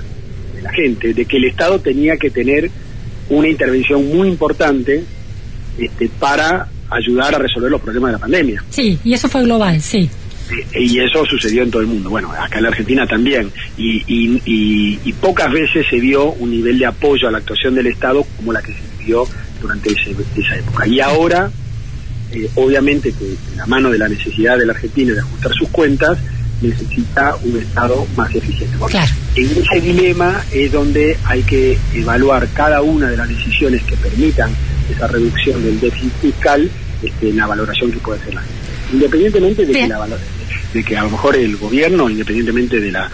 [0.55, 2.69] de la gente de que el Estado tenía que tener
[3.29, 5.03] una intervención muy importante
[5.77, 8.63] este, para ayudar a resolver los problemas de la pandemia.
[8.69, 10.09] Sí, y eso fue global, sí.
[10.75, 12.09] Y eso sucedió en todo el mundo.
[12.09, 13.51] Bueno, acá en la Argentina también.
[13.77, 17.75] Y, y, y- y pocas veces se vio un nivel de apoyo a la actuación
[17.75, 19.25] del Estado como la que se vivió
[19.61, 20.87] durante ese- esa época.
[20.87, 21.51] Y ahora,
[22.31, 25.69] eh, obviamente, que de la mano de la necesidad de la Argentina de ajustar sus
[25.69, 26.17] cuentas,
[26.61, 28.75] necesita un Estado más eficiente.
[28.77, 29.11] Porque Claro.
[29.35, 34.51] En ese dilema es donde hay que evaluar cada una de las decisiones que permitan
[34.93, 36.69] esa reducción del déficit fiscal
[37.01, 38.55] este, en la valoración que puede hacer la gente.
[38.93, 39.89] Independientemente de que, Bien.
[39.89, 40.17] la valo-
[40.73, 43.09] de que a lo mejor el gobierno, independientemente de la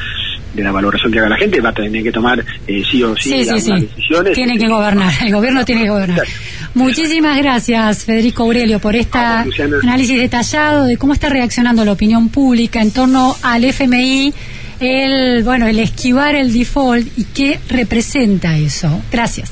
[0.54, 3.16] de la valoración que haga la gente, va a tener que tomar eh, sí o
[3.16, 4.34] sí, Sí, las, sí, las decisiones.
[4.34, 6.20] Tiene que gobernar, el gobierno tiene que gobernar.
[6.20, 6.70] Exacto.
[6.74, 12.82] Muchísimas gracias, Federico Aurelio, por este análisis detallado de cómo está reaccionando la opinión pública
[12.82, 14.34] en torno al FMI,
[14.80, 19.02] el, bueno, el esquivar el default y qué representa eso.
[19.12, 19.52] Gracias.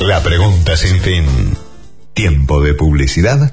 [0.00, 1.24] La pregunta sin fin.
[2.12, 3.52] Tiempo de publicidad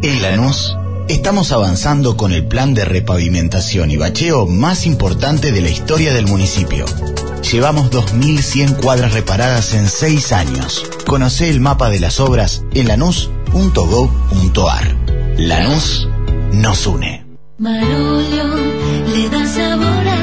[0.00, 0.76] En Lanús
[1.08, 6.26] estamos avanzando con el plan de repavimentación y bacheo más importante de la historia del
[6.26, 6.84] municipio.
[7.50, 10.84] Llevamos 2.100 cuadras reparadas en 6 años.
[11.04, 13.36] Conoce el mapa de las obras en lanús.gov.ar.
[15.36, 16.08] Lanús
[16.52, 17.26] nos une.
[17.58, 20.17] Le da sabor a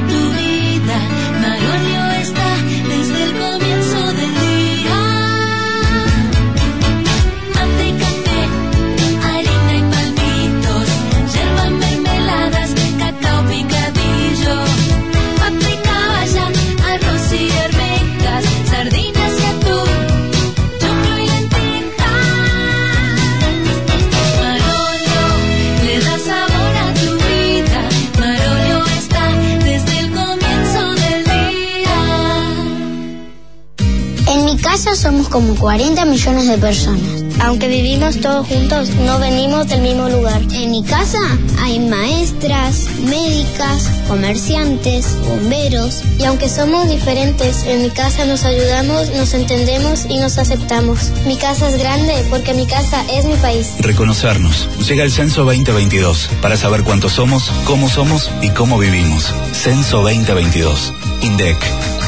[34.95, 37.25] Somos como 40 millones de personas.
[37.41, 40.41] Aunque vivimos todos juntos, no venimos del mismo lugar.
[40.53, 41.19] En mi casa
[41.59, 46.01] hay maestras, médicas, comerciantes, bomberos.
[46.17, 51.11] Y aunque somos diferentes, en mi casa nos ayudamos, nos entendemos y nos aceptamos.
[51.25, 53.73] Mi casa es grande porque mi casa es mi país.
[53.79, 54.69] Reconocernos.
[54.87, 59.33] Llega el Censo 2022 para saber cuántos somos, cómo somos y cómo vivimos.
[59.51, 60.93] Censo 2022.
[61.21, 61.57] INDEC.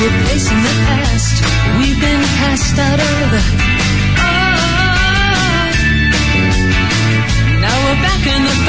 [0.00, 1.42] In the past
[1.78, 3.32] we've been cast out of.
[4.22, 4.48] Oh,
[7.58, 8.67] now we're back in the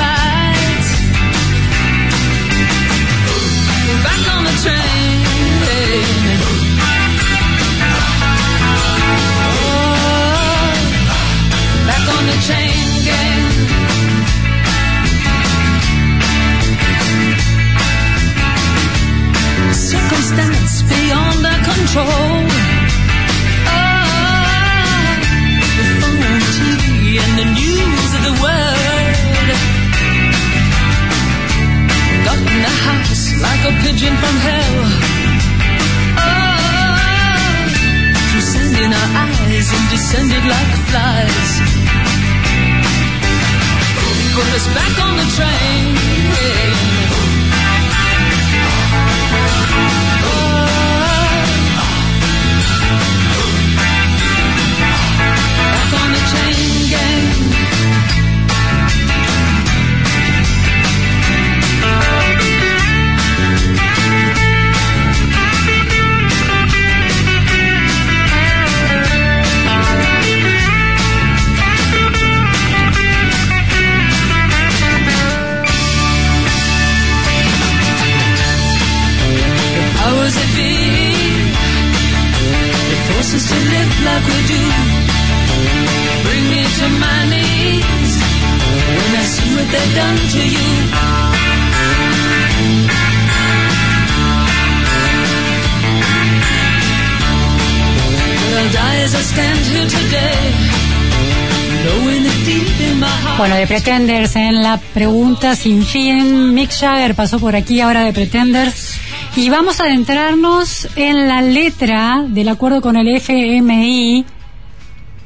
[103.59, 106.53] de Pretenders en la pregunta sin fin.
[106.53, 108.97] Mick Jagger pasó por aquí ahora de Pretenders.
[109.35, 114.23] Y vamos a adentrarnos en la letra del acuerdo con el FMI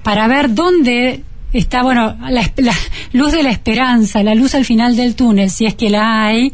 [0.01, 1.23] para ver dónde
[1.53, 2.73] está, bueno, la, la
[3.11, 6.53] luz de la esperanza, la luz al final del túnel, si es que la hay,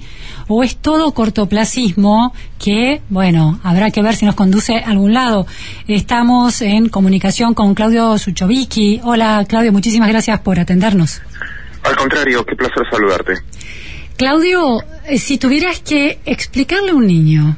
[0.50, 5.48] o es todo cortoplacismo que, bueno, habrá que ver si nos conduce a algún lado.
[5.88, 9.00] Estamos en comunicación con Claudio Suchovicki.
[9.02, 11.22] Hola, Claudio, muchísimas gracias por atendernos.
[11.84, 13.34] Al contrario, qué placer saludarte.
[14.18, 17.58] Claudio, eh, si tuvieras que explicarle a un niño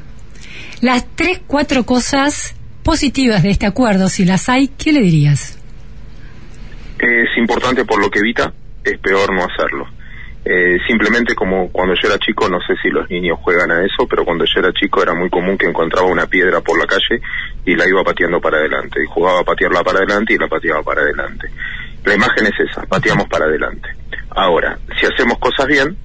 [0.80, 5.58] las tres, cuatro cosas positivas de este acuerdo, si las hay, ¿qué le dirías?
[6.98, 8.52] Es importante por lo que evita,
[8.84, 9.88] es peor no hacerlo.
[10.44, 14.08] Eh, simplemente como cuando yo era chico, no sé si los niños juegan a eso,
[14.08, 17.22] pero cuando yo era chico era muy común que encontraba una piedra por la calle
[17.64, 19.00] y la iba pateando para adelante.
[19.02, 21.48] Y jugaba a patearla para adelante y la pateaba para adelante.
[22.04, 23.88] La imagen es esa, pateamos para adelante.
[24.34, 25.96] Ahora, si hacemos cosas bien,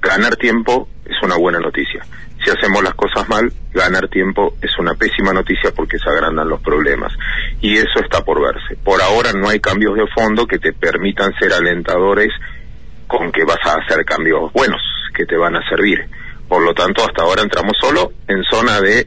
[0.00, 2.04] ganar tiempo es una buena noticia.
[2.42, 6.62] Si hacemos las cosas mal, ganar tiempo es una pésima noticia porque se agrandan los
[6.62, 7.12] problemas.
[7.60, 8.76] Y eso está por verse.
[8.82, 12.30] Por ahora no hay cambios de fondo que te permitan ser alentadores
[13.06, 14.80] con que vas a hacer cambios buenos
[15.14, 16.08] que te van a servir.
[16.48, 19.06] Por lo tanto, hasta ahora entramos solo en zona de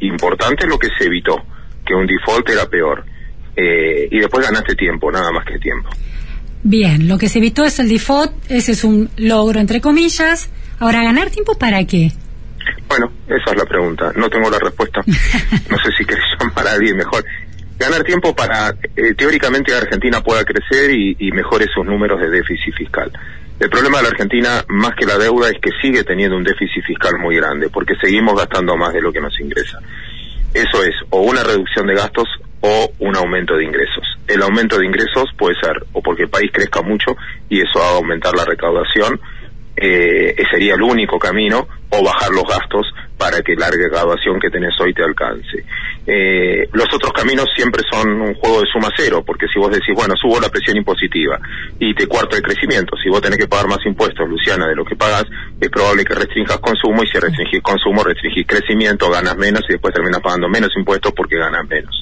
[0.00, 1.42] importante lo que se evitó,
[1.84, 3.04] que un default era peor.
[3.56, 5.88] Eh, y después ganaste tiempo, nada más que tiempo.
[6.64, 10.48] Bien, lo que se evitó es el default, ese es un logro entre comillas.
[10.78, 12.12] Ahora, ¿ganar tiempo para qué?
[12.88, 14.12] Bueno, esa es la pregunta.
[14.16, 15.00] No tengo la respuesta.
[15.70, 17.24] No sé si querés llamar a alguien mejor.
[17.78, 22.74] Ganar tiempo para, eh, teóricamente, Argentina pueda crecer y, y mejore sus números de déficit
[22.76, 23.10] fiscal.
[23.58, 26.84] El problema de la Argentina, más que la deuda, es que sigue teniendo un déficit
[26.84, 29.78] fiscal muy grande, porque seguimos gastando más de lo que nos ingresa.
[30.52, 32.28] Eso es, o una reducción de gastos
[32.62, 34.04] o un aumento de ingresos.
[34.26, 37.16] El aumento de ingresos puede ser o porque el país crezca mucho
[37.48, 39.20] y eso haga aumentar la recaudación,
[39.76, 42.86] eh, sería el único camino, o bajar los gastos
[43.18, 45.64] para que la recaudación que tenés hoy te alcance.
[46.06, 49.94] Eh, los otros caminos siempre son un juego de suma cero, porque si vos decís,
[49.94, 51.38] bueno, subo la presión impositiva
[51.78, 54.84] y te cuarto el crecimiento, si vos tenés que pagar más impuestos, Luciana, de lo
[54.84, 55.24] que pagas,
[55.60, 59.94] es probable que restringas consumo y si restringís consumo, restringís crecimiento, ganas menos y después
[59.94, 61.94] terminas pagando menos impuestos porque ganas menos.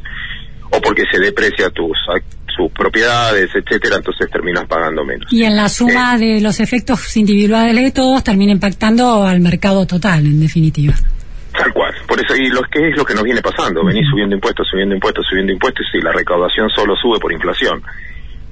[0.71, 1.99] O porque se deprecia tus,
[2.57, 5.33] sus propiedades, etcétera, entonces terminas pagando menos.
[5.33, 10.27] Y en la suma de los efectos individuales de todos termina impactando al mercado total,
[10.27, 10.95] en definitiva.
[11.53, 11.93] Tal cual.
[12.07, 14.95] Por eso, y lo que es lo que nos viene pasando, venís subiendo impuestos, subiendo
[14.95, 17.83] impuestos, subiendo impuestos y la recaudación solo sube por inflación.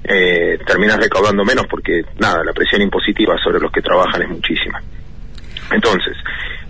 [0.03, 4.81] Eh, terminas recaudando menos porque, nada, la presión impositiva sobre los que trabajan es muchísima.
[5.71, 6.15] Entonces,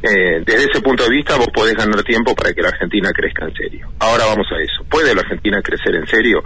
[0.02, 3.46] eh, desde ese punto de vista vos podés ganar tiempo para que la Argentina crezca
[3.46, 3.92] en serio.
[4.00, 4.84] Ahora vamos a eso.
[4.90, 6.44] ¿Puede la Argentina crecer en serio?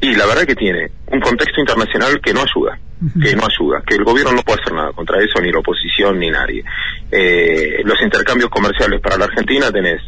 [0.00, 2.78] Y la verdad que tiene un contexto internacional que no ayuda,
[3.22, 6.18] que no ayuda, que el gobierno no puede hacer nada contra eso, ni la oposición,
[6.18, 6.64] ni nadie.
[7.10, 10.00] Eh, los intercambios comerciales para la Argentina tenés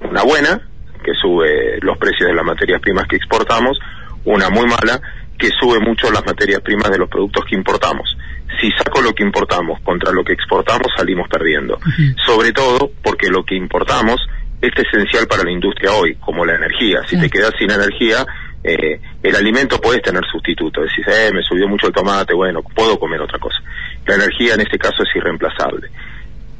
[0.00, 0.60] Una buena,
[1.04, 3.78] que sube los precios de las materias primas que exportamos,
[4.24, 5.00] una muy mala,
[5.38, 8.16] que sube mucho las materias primas de los productos que importamos.
[8.60, 11.78] Si saco lo que importamos contra lo que exportamos, salimos perdiendo.
[12.26, 14.20] Sobre todo porque lo que importamos
[14.60, 17.02] es esencial para la industria hoy, como la energía.
[17.06, 18.26] Si te quedas sin energía,
[18.64, 20.82] eh, el alimento puedes tener sustituto.
[20.82, 23.58] Decís, eh, me subió mucho el tomate, bueno, puedo comer otra cosa.
[24.06, 25.88] La energía en este caso es irreemplazable.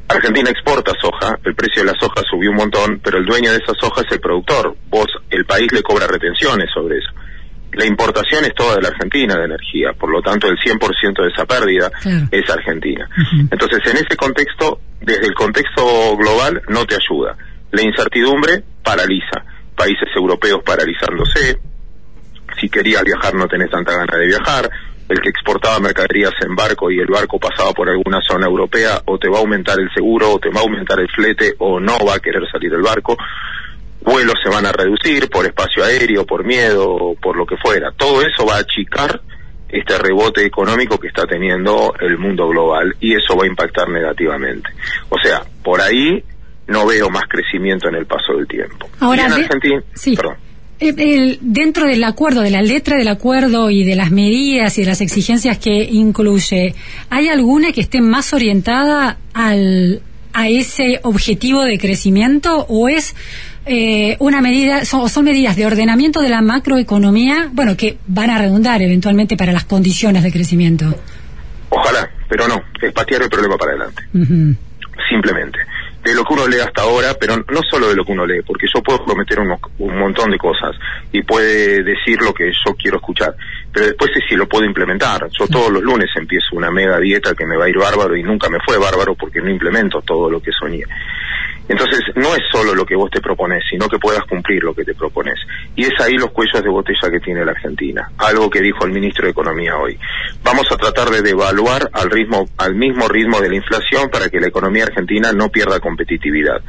[0.08, 3.58] Argentina exporta soja, el precio de la soja subió un montón, pero el dueño de
[3.58, 4.74] esa soja es el productor.
[4.88, 7.10] Vos, el país le cobra retenciones sobre eso.
[7.72, 11.28] La importación es toda de la Argentina de energía, por lo tanto el 100% de
[11.28, 11.90] esa pérdida
[12.30, 13.08] es Argentina.
[13.50, 17.36] Entonces, en ese contexto, desde el contexto global, no te ayuda.
[17.70, 19.44] La incertidumbre paraliza.
[19.76, 21.60] Países europeos paralizándose.
[22.58, 24.70] Si querías viajar no tenés tanta gana de viajar.
[25.08, 29.18] El que exportaba mercaderías en barco y el barco pasaba por alguna zona europea, o
[29.18, 31.96] te va a aumentar el seguro, o te va a aumentar el flete, o no
[32.06, 33.16] va a querer salir el barco.
[34.00, 37.90] Vuelos se van a reducir por espacio aéreo, por miedo, por lo que fuera.
[37.96, 39.20] Todo eso va a achicar
[39.68, 44.70] este rebote económico que está teniendo el mundo global y eso va a impactar negativamente.
[45.10, 46.22] O sea, por ahí
[46.68, 48.88] no veo más crecimiento en el paso del tiempo.
[49.00, 50.16] Ahora, y en Argentina, sí.
[50.16, 50.36] perdón.
[50.80, 54.86] El- dentro del acuerdo, de la letra del acuerdo y de las medidas y de
[54.86, 56.74] las exigencias que incluye,
[57.10, 63.16] ¿hay alguna que esté más orientada al, a ese objetivo de crecimiento o es
[63.68, 68.30] eh, una medida, son, o son medidas de ordenamiento de la macroeconomía, bueno, que van
[68.30, 70.86] a redundar eventualmente para las condiciones de crecimiento?
[71.70, 74.02] Ojalá, pero no, es patear el problema para adelante.
[75.08, 75.58] Simplemente.
[76.04, 78.40] De lo que uno lee hasta ahora, pero no solo de lo que uno lee,
[78.46, 80.74] porque yo puedo prometer unos- un montón de cosas
[81.12, 83.34] y puede decir lo que yo quiero escuchar,
[83.72, 85.28] pero después es si lo puedo implementar.
[85.38, 88.22] Yo todos los lunes empiezo una mega dieta que me va a ir bárbaro y
[88.22, 90.84] nunca me fue bárbaro porque no implemento todo lo que soñé.
[91.68, 94.84] Entonces, no es solo lo que vos te propones, sino que puedas cumplir lo que
[94.84, 95.34] te propones.
[95.76, 98.10] Y es ahí los cuellos de botella que tiene la Argentina.
[98.16, 99.98] Algo que dijo el ministro de Economía hoy.
[100.42, 104.40] Vamos a tratar de devaluar al ritmo, al mismo ritmo de la inflación para que
[104.40, 106.62] la economía argentina no pierda competitividad.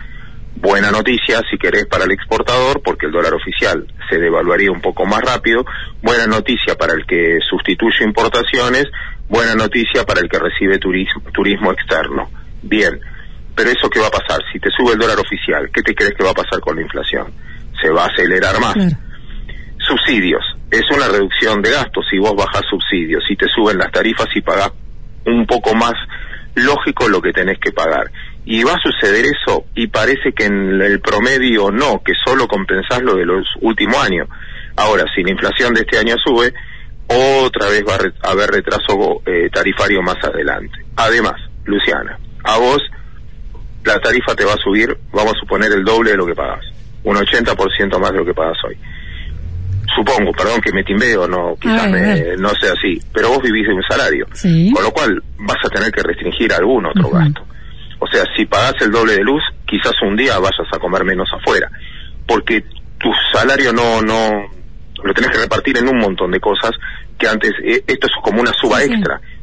[0.55, 5.05] Buena noticia, si querés, para el exportador, porque el dólar oficial se devaluaría un poco
[5.05, 5.63] más rápido.
[6.01, 8.85] Buena noticia para el que sustituye importaciones.
[9.29, 12.29] Buena noticia para el que recibe turismo, turismo externo.
[12.61, 12.99] Bien,
[13.59, 14.41] pero eso qué va a pasar?
[14.53, 16.81] Si te sube el dólar oficial, ¿qué te crees que va a pasar con la
[16.81, 17.27] inflación?
[17.81, 18.73] Se va a acelerar más.
[19.85, 20.45] Subsidios.
[20.71, 24.39] Es una reducción de gastos si vos bajás subsidios, si te suben las tarifas y
[24.39, 24.71] pagás
[25.25, 25.91] un poco más
[26.55, 28.09] lógico lo que tenés que pagar.
[28.45, 33.01] Y va a suceder eso y parece que en el promedio no, que solo compensás
[33.01, 34.29] lo de los últimos años.
[34.77, 36.53] Ahora, si la inflación de este año sube,
[37.07, 40.79] otra vez va a haber retraso eh, tarifario más adelante.
[40.95, 41.35] Además,
[41.65, 42.79] Luciana, a vos
[43.93, 46.65] la tarifa te va a subir, vamos a suponer, el doble de lo que pagas.
[47.03, 48.77] Un 80% más de lo que pagas hoy.
[49.95, 53.73] Supongo, perdón que me timbeo, no, quizás me- no sea así, pero vos vivís de
[53.73, 54.27] un salario.
[54.33, 54.71] Sí.
[54.73, 57.41] Con lo cual vas a tener que restringir algún otro gasto.
[57.99, 61.27] O sea, si pagás el doble de luz, quizás un día vayas a comer menos
[61.33, 61.69] afuera.
[62.27, 62.61] Porque
[62.99, 64.31] tu salario no, no,
[65.03, 66.71] lo tenés que repartir en un montón de cosas
[67.17, 68.91] que antes, eh, esto es como una suba Sí, sí.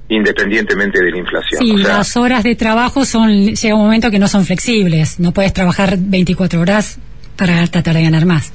[0.09, 1.61] Independientemente de la inflación.
[1.61, 5.19] Sí, o sea, las horas de trabajo son llega un momento que no son flexibles.
[5.19, 6.99] No puedes trabajar 24 horas
[7.37, 8.53] para tratar de ganar más.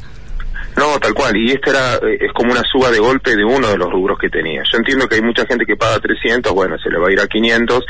[0.78, 1.36] No, tal cual.
[1.36, 4.18] Y esta era, eh, es como una suba de golpe de uno de los rubros
[4.18, 4.64] que tenía.
[4.72, 7.20] Yo entiendo que hay mucha gente que paga 300, bueno, se le va a ir
[7.20, 7.84] a 500.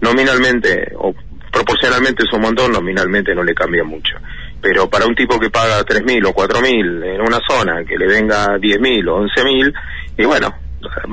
[0.00, 1.12] Nominalmente, o
[1.50, 4.16] proporcionalmente es un montón, nominalmente no le cambia mucho.
[4.60, 8.46] Pero para un tipo que paga 3.000 o 4.000 en una zona, que le venga
[8.58, 9.74] 10.000 o 11.000,
[10.18, 10.54] y bueno,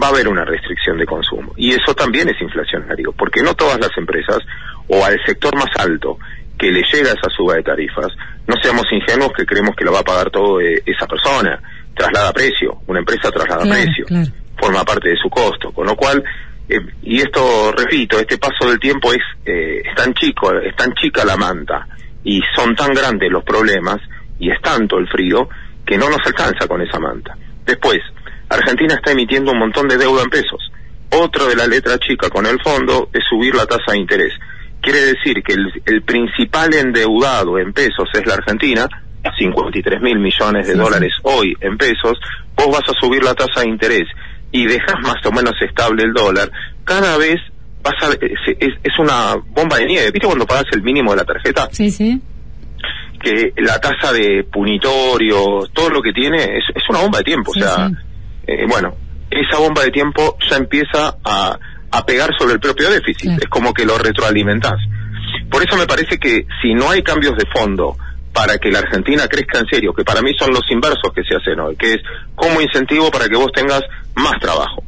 [0.01, 1.53] va a haber una restricción de consumo.
[1.57, 4.39] Y eso también es inflacionario, porque no todas las empresas,
[4.87, 6.17] o al sector más alto,
[6.57, 8.07] que le llega esa suba de tarifas,
[8.47, 11.59] no seamos ingenuos que creemos que lo va a pagar todo eh, esa persona.
[11.95, 14.31] Traslada precio, una empresa traslada Claro, precio, claro.
[14.57, 16.23] forma parte de su costo, con lo cual,
[16.69, 20.93] eh, y esto repito, este paso del tiempo es, eh, es tan chico, es tan
[20.93, 21.87] chica la manta,
[22.23, 23.97] y son tan grandes los problemas,
[24.39, 25.49] y es tanto el frío,
[25.85, 27.37] que no nos alcanza con esa manta.
[27.65, 28.01] Después,
[28.49, 30.71] Argentina está emitiendo un montón de deuda en pesos.
[31.11, 34.33] Otro de la letra chica con el fondo es subir la tasa de interés.
[34.81, 38.87] Quiere decir que el, el principal endeudado en pesos es la Argentina,
[39.37, 42.19] 53 mil millones de Sí, dólares hoy en pesos,
[42.55, 44.07] vos vas a subir la tasa de interés
[44.51, 46.51] y dejas más o menos estable el dólar,
[46.83, 47.37] cada vez
[47.81, 50.11] vas a, es, es- es una bomba de nieve.
[50.11, 51.67] ¿Viste cuando pagas el mínimo de la tarjeta?
[51.71, 52.21] Sí, sí.
[53.21, 57.51] Que la tasa de punitorio, todo lo que tiene, es, es una bomba de tiempo.
[57.53, 57.95] Sí, o sea, sí.
[58.47, 58.95] Eh, bueno,
[59.29, 61.57] esa bomba de tiempo ya empieza a,
[61.91, 63.31] a pegar sobre el propio déficit.
[63.41, 64.79] Es como que lo retroalimentás.
[65.49, 67.95] Por eso me parece que si no hay cambios de fondo
[68.33, 71.35] para que la Argentina crezca en serio, que para mí son los inversos que se
[71.35, 72.01] hacen hoy, que es
[72.35, 73.81] como incentivo para que vos tengas
[74.15, 74.83] más trabajo,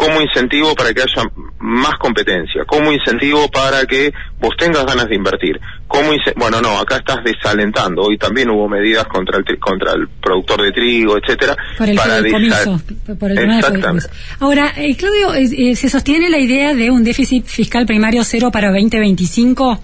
[0.00, 1.28] como incentivo para que haya
[1.58, 6.96] más competencia, como incentivo para que vos tengas ganas de invertir, como bueno no, acá
[6.96, 11.54] estás desalentando, hoy también hubo medidas contra el tri- contra el productor de trigo, etcétera,
[11.76, 12.80] Por el para desal-
[13.18, 14.06] Por el Exactamente.
[14.38, 18.50] Ahora, eh, Claudio, eh, eh, ¿se sostiene la idea de un déficit fiscal primario cero
[18.50, 19.82] para 2025?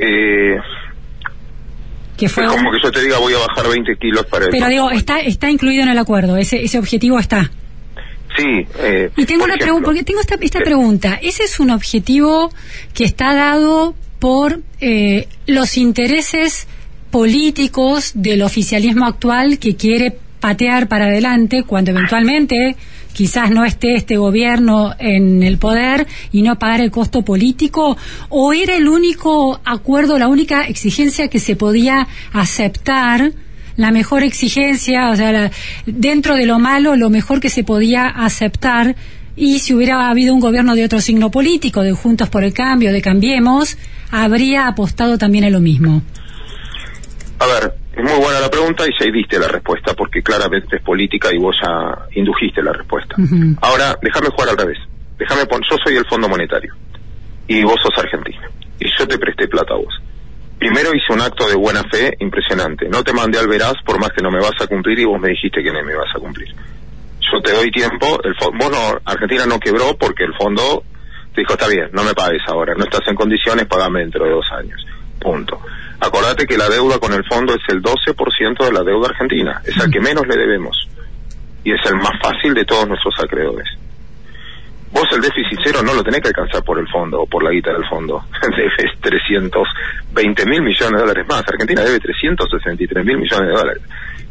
[0.00, 0.56] Eh,
[2.22, 4.68] Que fue es como que yo te diga voy a bajar 20 kilos para Pero
[4.68, 7.50] digo, está, está incluido en el acuerdo, ese, ese objetivo está.
[8.36, 11.18] Sí, eh, Y tengo por una ejemplo, pregunta, porque tengo esta, esta pregunta.
[11.20, 12.52] ¿Ese es un objetivo
[12.94, 16.68] que está dado por eh, los intereses
[17.10, 22.76] políticos del oficialismo actual que quiere patear para adelante cuando eventualmente
[23.12, 27.96] quizás no esté este gobierno en el poder y no pagar el costo político?
[28.28, 33.32] ¿O era el único acuerdo, la única exigencia que se podía aceptar?
[33.74, 35.50] la mejor exigencia, o sea, la-
[35.86, 38.94] dentro de lo malo, lo mejor que se podía aceptar.
[39.34, 42.92] Y si hubiera habido un gobierno de otro signo político, de Juntos por el Cambio,
[42.92, 43.78] de Cambiemos,
[44.10, 46.02] habría apostado también a lo mismo.
[47.38, 50.82] A ver, es muy buena la pregunta y ya diste la respuesta, porque claramente es
[50.82, 53.16] política y vos ya indujiste la respuesta.
[53.60, 54.78] Ahora, déjame jugar al revés.
[55.18, 56.74] Déjame pon yo soy el Fondo Monetario
[57.46, 58.48] y vos sos Argentina.
[58.80, 59.94] Y yo te presté plata a vos.
[60.58, 62.88] Primero hice un acto de buena fe impresionante.
[62.88, 65.20] No te mandé al veraz por más que no me vas a cumplir y vos
[65.20, 66.48] me dijiste que no me ibas a cumplir.
[67.20, 68.20] Yo te doy tiempo.
[68.24, 70.82] El vos no, Argentina no quebró porque el fondo
[71.34, 72.74] te dijo, está bien, no me pagues ahora.
[72.74, 74.84] No estás en condiciones, pagame dentro de dos años.
[75.20, 75.60] Punto.
[76.02, 79.62] Acordate que la deuda con el fondo es el 12% de la deuda argentina.
[79.64, 80.76] Es al que menos le debemos.
[81.62, 83.68] Y es el más fácil de todos nuestros acreedores.
[84.90, 87.52] Vos el déficit cero no lo tenés que alcanzar por el fondo o por la
[87.52, 88.20] guita del fondo.
[88.56, 91.44] Debes 320 mil millones de dólares más.
[91.46, 93.82] Argentina debe 363 mil millones de dólares.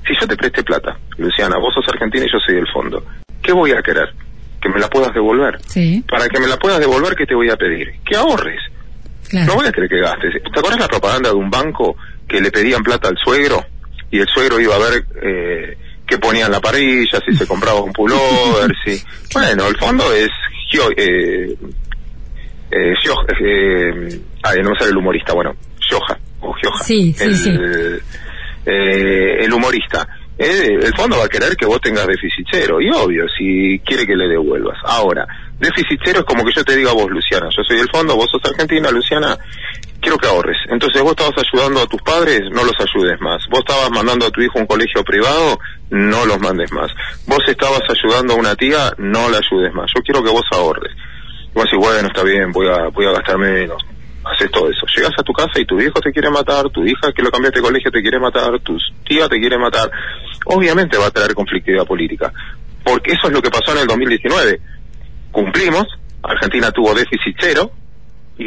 [0.05, 3.01] Si yo te preste plata, Luciana, vos sos argentina y yo soy del fondo,
[3.41, 4.13] ¿qué voy a querer?
[4.61, 5.57] Que me la puedas devolver.
[5.67, 7.93] Sí, Para que me la puedas devolver, ¿qué te voy a pedir?
[8.05, 8.59] Que ahorres.
[9.45, 10.33] No voy a querer que gastes.
[10.43, 11.95] ¿Te acuerdas la propaganda de un banco
[12.27, 13.65] que le pedían plata al suegro?
[14.09, 17.81] Y el suegro iba a ver eh, qué ponía en la parrilla, si se compraba
[17.81, 19.01] un pullover, si...
[19.33, 20.29] Bueno, el fondo es...
[20.97, 21.55] Eh,
[22.71, 26.83] eh, Gio- eh, ay, no me sale el humorista, bueno, Gioja, o Gioja.
[26.85, 27.49] Sí, sí, el, sí.
[28.65, 30.07] eh, el humorista.
[30.43, 34.07] Eh, el fondo va a querer que vos tengas déficit cero, y obvio, si quiere
[34.07, 34.77] que le devuelvas.
[34.83, 35.27] Ahora,
[35.59, 38.15] déficit cero es como que yo te diga a vos, Luciana, yo soy del fondo,
[38.15, 39.37] vos sos argentina, Luciana,
[40.01, 40.57] quiero que ahorres.
[40.69, 43.45] Entonces vos estabas ayudando a tus padres, no los ayudes más.
[43.51, 45.59] Vos estabas mandando a tu hijo a un colegio privado,
[45.91, 46.91] no los mandes más.
[47.27, 49.91] Vos estabas ayudando a una tía, no la ayudes más.
[49.95, 50.91] Yo quiero que vos ahorres.
[51.53, 53.77] Vos decís, bueno, está bien, voy a, voy a gastar menos.
[54.23, 54.85] Haces todo eso.
[54.95, 57.59] Llegas a tu casa y tu viejo te quiere matar, tu hija que lo cambiaste
[57.59, 59.89] de colegio te quiere matar, tu tía te quiere matar.
[60.45, 62.31] Obviamente va a traer conflictividad política.
[62.83, 64.59] Porque eso es lo que pasó en el 2019.
[65.31, 65.87] Cumplimos,
[66.23, 67.71] Argentina tuvo déficit cero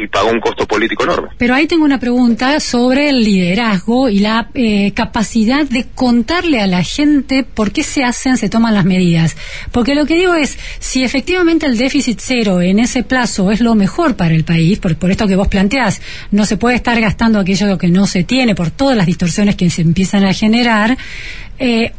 [0.03, 1.29] y pagó un costo político enorme.
[1.37, 6.67] Pero ahí tengo una pregunta sobre el liderazgo y la eh, capacidad de contarle a
[6.67, 9.35] la gente por qué se hacen, se toman las medidas.
[9.71, 13.75] Porque lo que digo es, si efectivamente el déficit cero en ese plazo es lo
[13.75, 17.39] mejor para el país, por, por esto que vos planteás, no se puede estar gastando
[17.39, 20.97] aquello que no se tiene por todas las distorsiones que se empiezan a generar,
[21.59, 21.91] eh,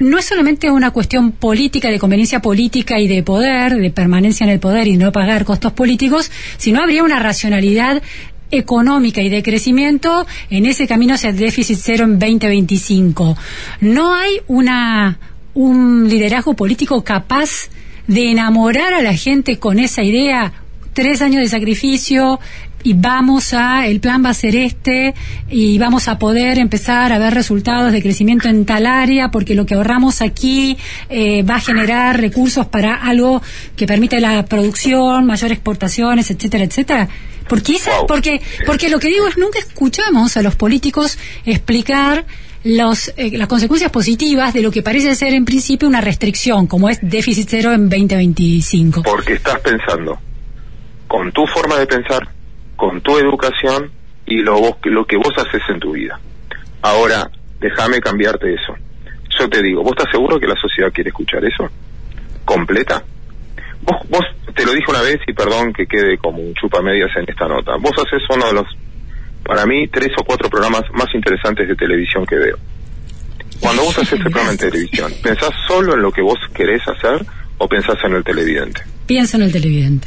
[0.00, 4.50] no es solamente una cuestión política, de conveniencia política y de poder, de permanencia en
[4.50, 8.02] el poder y no pagar costos políticos, sino habría una racionalidad
[8.50, 13.36] económica y de crecimiento en ese camino hacia el déficit cero en 2025.
[13.82, 15.18] No hay una
[15.52, 17.68] un liderazgo político capaz
[18.06, 20.52] de enamorar a la gente con esa idea
[20.92, 22.40] tres años de sacrificio
[22.82, 25.14] y vamos a, el plan va a ser este
[25.48, 29.66] y vamos a poder empezar a ver resultados de crecimiento en tal área porque lo
[29.66, 30.76] que ahorramos aquí
[31.08, 33.42] eh, va a generar recursos para algo
[33.76, 37.08] que permite la producción, mayores exportaciones, etcétera, etcétera.
[37.48, 42.24] Porque, esa, porque, porque lo que digo es nunca escuchamos a los políticos explicar
[42.62, 46.88] los, eh, las consecuencias positivas de lo que parece ser en principio una restricción, como
[46.88, 49.02] es déficit cero en 2025.
[49.02, 50.18] Porque estás pensando
[51.08, 52.28] con tu forma de pensar,
[52.80, 53.90] con tu educación
[54.24, 56.18] y lo, vos, lo que vos haces en tu vida.
[56.80, 58.74] Ahora, déjame cambiarte eso.
[59.38, 61.68] Yo te digo, ¿vos estás seguro que la sociedad quiere escuchar eso?
[62.42, 63.04] ¿Completa?
[63.82, 64.24] Vos, vos
[64.54, 67.46] te lo dije una vez y perdón que quede como un chupa medias en esta
[67.46, 67.76] nota.
[67.76, 68.66] Vos haces uno de los,
[69.44, 72.56] para mí, tres o cuatro programas más interesantes de televisión que veo.
[73.60, 77.26] Cuando vos haces el programa en televisión, ¿pensás solo en lo que vos querés hacer
[77.58, 78.80] o pensás en el televidente?
[79.10, 80.06] Piensa en el televidente.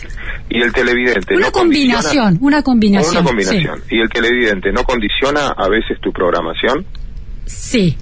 [0.50, 3.18] Y el televidente Una no combinación, una combinación.
[3.18, 3.84] Una combinación.
[3.90, 6.86] Y el televidente no condiciona a veces tu programación.
[7.46, 7.98] Sí.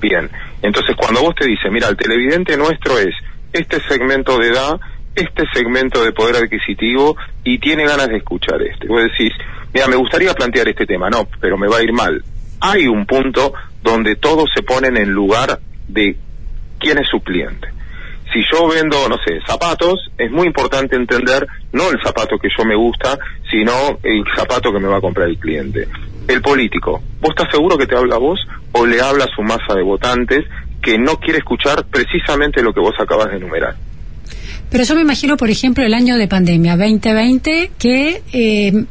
[0.00, 0.30] Bien.
[0.62, 3.14] Entonces, cuando vos te dices, mira, el televidente nuestro es
[3.52, 4.80] este segmento de edad,
[5.14, 8.88] este segmento de poder adquisitivo y tiene ganas de escuchar este.
[8.88, 9.34] Vos decís,
[9.74, 12.24] mira, me gustaría plantear este tema, no, pero me va a ir mal.
[12.60, 16.16] Hay un punto donde todos se ponen en lugar de
[16.78, 17.79] quién es su cliente.
[18.32, 22.64] Si yo vendo, no sé, zapatos, es muy importante entender no el zapato que yo
[22.64, 23.18] me gusta,
[23.50, 23.72] sino
[24.02, 25.88] el zapato que me va a comprar el cliente.
[26.28, 28.38] El político, ¿vos estás seguro que te habla vos
[28.72, 30.44] o le habla a su masa de votantes
[30.80, 33.74] que no quiere escuchar precisamente lo que vos acabas de enumerar?
[34.70, 38.84] Pero yo me imagino, por ejemplo, el año de pandemia 2020, que, eh,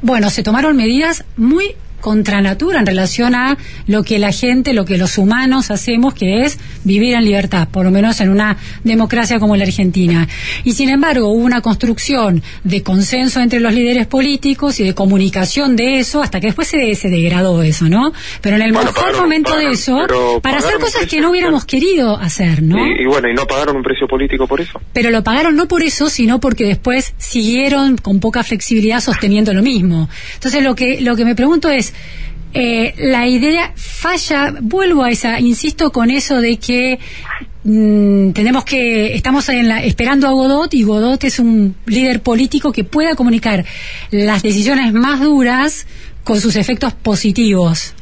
[0.00, 1.74] bueno, se tomaron medidas muy
[2.06, 6.42] contra natura en relación a lo que la gente, lo que los humanos hacemos, que
[6.44, 10.28] es vivir en libertad, por lo menos en una democracia como la Argentina.
[10.62, 15.74] Y sin embargo, hubo una construcción de consenso entre los líderes políticos y de comunicación
[15.74, 18.12] de eso, hasta que después se, se degradó eso, ¿no?
[18.40, 19.98] Pero en el Bueno, mejor pagaron- momento de eso,
[20.42, 22.78] para hacer cosas que no hubiéramos querido hacer, ¿no?
[22.86, 24.80] Y, y bueno, ¿y no pagaron un precio político por eso?
[24.92, 29.62] pero lo pagaron no por eso, sino porque después siguieron con poca flexibilidad sosteniendo lo
[29.62, 30.08] mismo.
[30.34, 31.92] Entonces lo que lo que me pregunto es
[32.54, 36.98] eh, la idea falla, vuelvo a esa, insisto con eso de que
[37.64, 42.72] mm, tenemos que estamos en la- esperando a Godot y Godot es un líder político
[42.72, 43.64] que pueda comunicar
[44.10, 45.86] las decisiones más duras
[46.24, 47.92] con sus efectos positivos.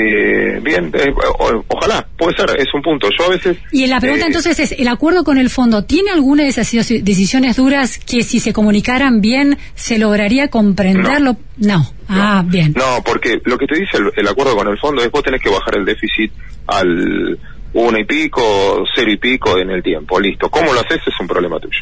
[0.00, 3.08] Eh, bien, eh, o- ojalá, puede ser, es un punto.
[3.18, 3.56] Yo a veces...
[3.72, 6.70] Y la pregunta eh, entonces es, ¿el acuerdo con el fondo tiene alguna de esas
[6.70, 11.36] decisiones duras que si se comunicaran bien se lograría comprenderlo?
[11.56, 11.92] No.
[12.08, 12.74] Ah, bien.
[12.76, 15.42] No, porque lo que te dice el, el acuerdo con el fondo es vos tenés
[15.42, 16.32] que bajar el déficit
[16.66, 17.38] al
[17.72, 20.20] uno y pico, cero y pico en el tiempo.
[20.20, 20.48] Listo.
[20.48, 21.00] ¿Cómo lo haces?
[21.06, 21.80] Es un problema tuyo.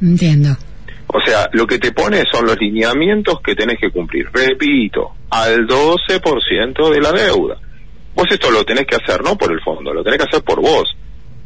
[0.00, 0.56] Entiendo.
[1.12, 4.28] O sea, lo que te pone son los lineamientos que tenés que cumplir.
[4.32, 7.58] Repito, al 12% de la deuda.
[8.14, 10.60] Vos esto lo tenés que hacer no por el fondo, lo tenés que hacer por
[10.60, 10.96] vos.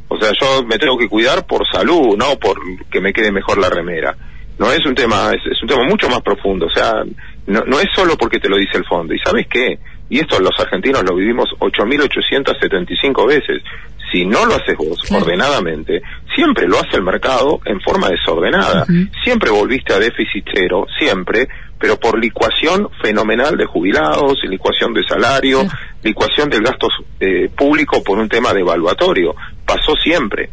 [0.08, 2.60] O sea, yo me tengo que cuidar por salud, no por
[2.90, 4.16] que me quede mejor la remera.
[4.58, 6.66] No es un tema, es, un tema mucho más profundo.
[6.66, 7.02] O sea,
[7.46, 9.14] no, no es solo porque te lo dice el fondo.
[9.14, 9.78] ¿Y sabes qué?
[10.08, 13.62] Y esto los argentinos lo vivimos 8.875 veces.
[14.16, 16.00] Si no lo haces vos ordenadamente,
[16.34, 18.86] siempre lo hace el mercado en forma desordenada.
[19.22, 21.46] Siempre volviste a déficit cero, siempre,
[21.78, 25.66] pero por licuación fenomenal de jubilados, licuación de salario,
[26.02, 26.88] licuación del gasto
[27.20, 29.36] eh, público por un tema devaluatorio.
[29.66, 30.48] Pasó siempre.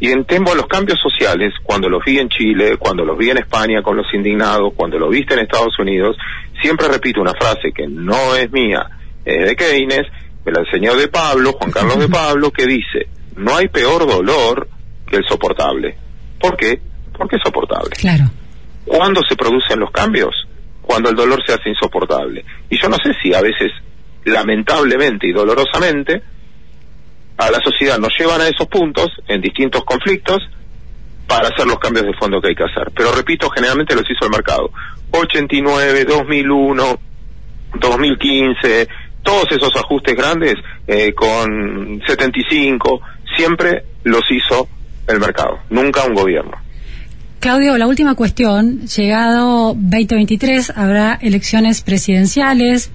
[0.00, 3.28] Y en tema de los cambios sociales, cuando los vi en Chile, cuando los vi
[3.28, 6.16] en España con los indignados, cuando lo viste en Estados Unidos,
[6.62, 8.88] siempre repito una frase que no es mía,
[9.26, 10.06] es de Keynes,
[10.44, 14.68] me la enseñó de Pablo, Juan Carlos de Pablo, que dice, no hay peor dolor
[15.06, 15.96] que el soportable.
[16.38, 16.80] ¿Por qué?
[17.16, 17.90] Porque es soportable.
[17.96, 18.24] Claro.
[18.84, 20.34] ¿Cuándo se producen los cambios?
[20.82, 22.44] Cuando el dolor se hace insoportable.
[22.68, 23.72] Y yo no sé si a veces,
[24.24, 26.22] lamentablemente y dolorosamente,
[27.36, 30.38] a la sociedad nos llevan a esos puntos en distintos conflictos
[31.26, 32.92] para hacer los cambios de fondo que hay que hacer.
[32.94, 34.70] Pero repito, generalmente los hizo el mercado.
[35.10, 36.98] 89, 2001,
[37.80, 38.88] 2015,
[39.24, 40.54] todos esos ajustes grandes
[40.86, 43.00] eh, con 75,
[43.36, 44.68] siempre los hizo
[45.08, 46.52] el mercado, nunca un gobierno.
[47.40, 48.86] Claudio, la última cuestión.
[48.86, 52.90] Llegado 2023 habrá elecciones presidenciales.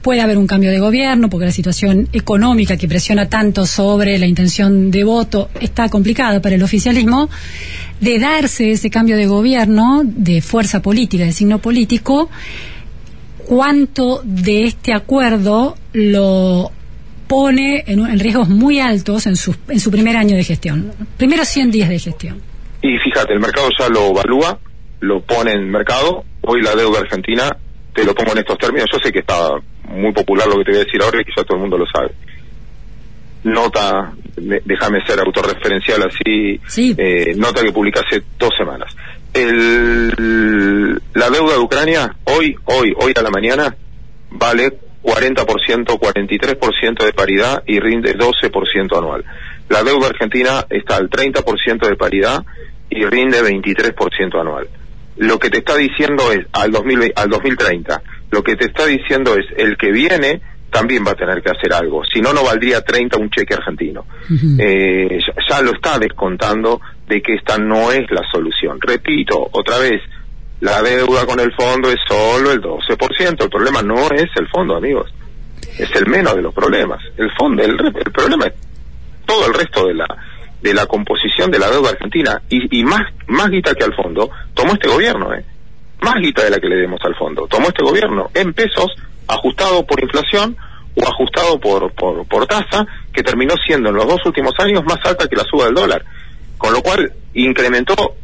[0.00, 4.24] Puede haber un cambio de gobierno porque la situación económica que presiona tanto sobre la
[4.24, 7.28] intención de voto está complicada para el oficialismo.
[8.00, 12.30] De darse ese cambio de gobierno, de fuerza política, de signo político,
[13.50, 16.70] ¿cuánto de este acuerdo lo
[17.26, 20.92] pone en, en riesgos muy altos en su, en su primer año de gestión?
[21.16, 22.40] Primeros 100 días de gestión.
[22.80, 24.56] Y fíjate, el mercado ya lo evalúa,
[25.00, 26.22] lo pone en el mercado.
[26.42, 27.56] Hoy la deuda argentina,
[27.92, 29.34] te lo pongo en estos términos, yo sé que está
[29.88, 31.76] muy popular lo que te voy a decir ahora y que ya todo el mundo
[31.76, 32.12] lo sabe.
[33.42, 36.60] Nota, déjame ser autorreferencial así,
[36.96, 38.94] eh, nota que publiqué hace dos semanas.
[39.34, 40.12] El,
[41.14, 43.76] la deuda de Ucrania, hoy, hoy, hoy a la mañana,
[44.30, 45.44] vale 40%,
[45.98, 49.24] 43% de paridad y rinde 12% anual.
[49.68, 52.44] La deuda argentina está al 30% de paridad
[52.90, 54.68] y rinde 23% anual.
[55.16, 59.36] Lo que te está diciendo es, al, 2020 al 2030, lo que te está diciendo
[59.36, 62.80] es, el que viene también va a tener que hacer algo, si no, no valdría
[62.80, 64.06] 30 un cheque argentino.
[64.58, 68.78] Eh, ya, ya lo está descontando de que esta no es la solución.
[68.80, 70.00] Repito, otra vez,
[70.60, 74.76] la deuda con el fondo es solo el 12%, el problema no es el fondo,
[74.76, 75.10] amigos,
[75.78, 77.02] es el menos de los problemas.
[77.16, 78.54] El fondo, el, el problema es
[79.26, 80.06] todo el resto de la
[80.60, 84.30] de la composición de la deuda argentina y, y más, más guita que al fondo
[84.54, 85.44] tomó este gobierno, ¿eh?
[86.02, 87.46] Más guita de la que le demos al fondo.
[87.46, 88.88] Tomó este gobierno en pesos,
[89.28, 90.56] ajustado por inflación
[90.96, 94.98] o ajustado por, por, por tasa, que terminó siendo en los dos últimos años más
[95.04, 96.04] alta que la suba del dólar.
[96.56, 98.16] Con lo cual incrementó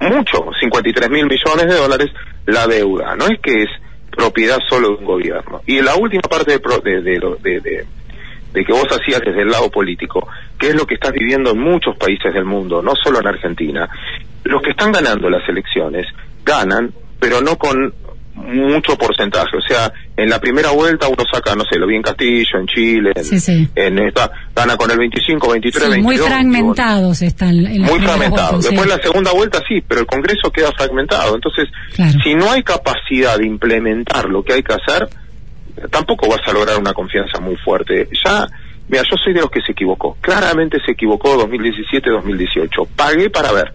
[0.00, 2.10] mucho, 53 mil millones de dólares,
[2.46, 3.16] la deuda.
[3.16, 3.68] No es que es
[4.10, 5.60] propiedad solo de un gobierno.
[5.66, 7.84] Y la última parte de, pro- de, de,
[8.52, 10.26] de que vos hacías desde el lado político,
[10.58, 13.88] que es lo que estás viviendo en muchos países del mundo, no solo en Argentina.
[14.44, 16.06] Los que están ganando las elecciones
[16.44, 17.92] ganan, pero no con
[18.36, 19.56] mucho porcentaje.
[19.56, 22.66] O sea, en la primera vuelta uno saca, no sé, lo vi en Castillo, en
[22.66, 23.68] Chile, en, Sí, sí.
[23.74, 26.04] en esta, gana con el 25, 23, Sí, 22.
[26.04, 26.36] muy 21.
[26.36, 28.48] fragmentados están en Muy primeras fragmentado.
[28.52, 28.70] votos, sí.
[28.70, 31.34] Después la segunda vuelta sí, pero el Congreso queda fragmentado.
[31.34, 31.64] Entonces,
[31.94, 32.18] Claro.
[32.22, 35.08] si no hay capacidad de implementar lo que hay que hacer,
[35.90, 38.08] tampoco vas a lograr una confianza muy fuerte.
[38.24, 38.46] Ya,
[38.88, 40.16] mira, yo soy de los que se equivocó.
[40.20, 42.86] Claramente se equivocó 2017-2018.
[42.96, 43.72] Pagué para ver,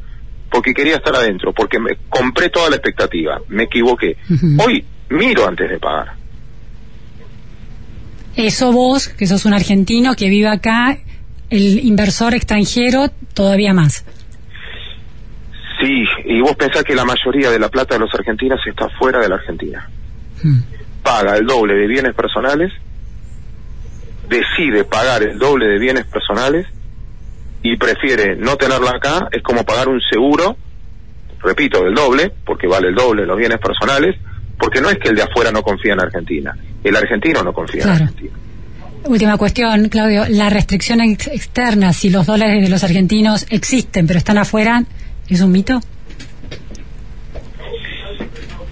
[0.51, 3.39] porque quería estar adentro, porque me compré toda la expectativa.
[3.47, 4.17] Me equivoqué.
[4.63, 6.13] Hoy miro antes de pagar.
[8.35, 10.97] Eso vos, que sos un argentino que vive acá,
[11.49, 14.05] el inversor extranjero todavía más.
[15.81, 19.19] Sí, y vos pensás que la mayoría de la plata de los argentinos está fuera
[19.19, 19.89] de la Argentina.
[21.01, 22.71] Paga el doble de bienes personales,
[24.29, 26.67] decide pagar el doble de bienes personales
[27.63, 30.57] y prefiere no tenerla acá, es como pagar un seguro,
[31.41, 34.15] repito, del doble, porque vale el doble los bienes personales,
[34.57, 37.83] porque no es que el de afuera no confía en Argentina, el argentino no confía
[37.83, 37.89] en.
[37.89, 38.31] Argentina.
[39.05, 40.25] Última cuestión, Claudio.
[40.29, 44.83] La restricción ex- externa, si los dólares de los argentinos existen pero están afuera,
[45.27, 45.79] ¿es un mito?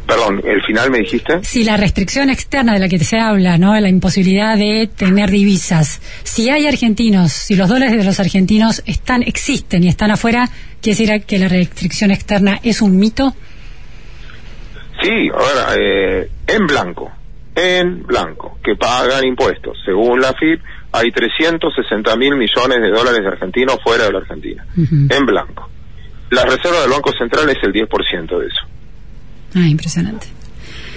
[0.10, 1.44] Perdón, el final me dijiste.
[1.44, 3.80] Si la restricción externa de la que se habla, ¿no?
[3.80, 6.02] La imposibilidad de tener divisas.
[6.24, 10.50] Si hay argentinos, si los dólares de los argentinos están, existen y están afuera,
[10.82, 13.36] ¿quiere decir que la restricción externa es un mito?
[15.00, 17.12] Sí, ahora, eh, en blanco,
[17.54, 19.78] en blanco, que pagan impuestos.
[19.86, 20.60] Según la FIP,
[20.92, 25.70] hay 360 mil millones de dólares de argentinos fuera de la Argentina, en blanco.
[26.32, 28.79] La reserva del Banco Central es el 10% de eso.
[29.56, 30.28] Ah, impresionante.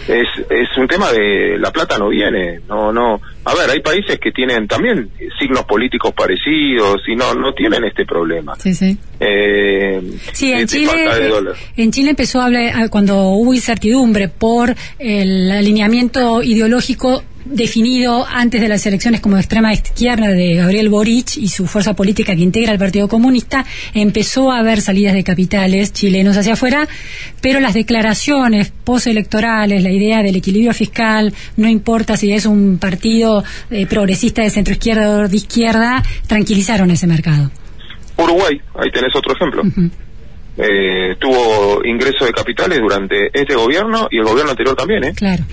[0.09, 3.21] Es, es un tema de la plata no viene, no, no.
[3.45, 8.05] A ver, hay países que tienen también signos políticos parecidos y no, no tienen este
[8.05, 8.57] problema.
[8.59, 8.99] Sí, sí.
[9.21, 11.11] Eh, Sí, en de Chile,
[11.77, 18.69] en Chile empezó a hablar, cuando hubo incertidumbre por el alineamiento ideológico definido antes de
[18.69, 22.79] las elecciones como extrema izquierda de Gabriel Boric y su fuerza política que integra el
[22.79, 23.65] Partido Comunista,
[23.95, 26.87] empezó a haber salidas de capitales chilenos hacia afuera,
[27.41, 33.45] pero las declaraciones postelectorales, la idea del equilibrio fiscal, no importa si es un partido
[33.71, 37.51] eh, progresista de centro izquierda o de izquierda, tranquilizaron ese mercado.
[38.17, 39.63] Uruguay, ahí tenés otro ejemplo.
[40.57, 45.13] Eh, tuvo ingreso de capitales durante este gobierno y el gobierno anterior también, ¿eh?
[45.15, 45.45] Claro.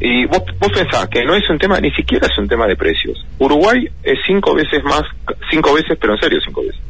[0.00, 2.76] Y vos, vos pensás que no es un tema, ni siquiera es un tema de
[2.76, 3.24] precios.
[3.38, 5.02] Uruguay es cinco veces más,
[5.50, 6.80] cinco veces, pero en serio cinco veces,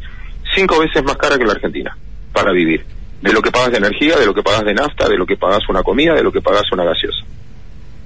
[0.55, 1.97] cinco veces más cara que la Argentina
[2.33, 2.85] para vivir.
[3.21, 5.37] De lo que pagas de energía, de lo que pagas de nafta, de lo que
[5.37, 7.25] pagas una comida, de lo que pagas una gaseosa.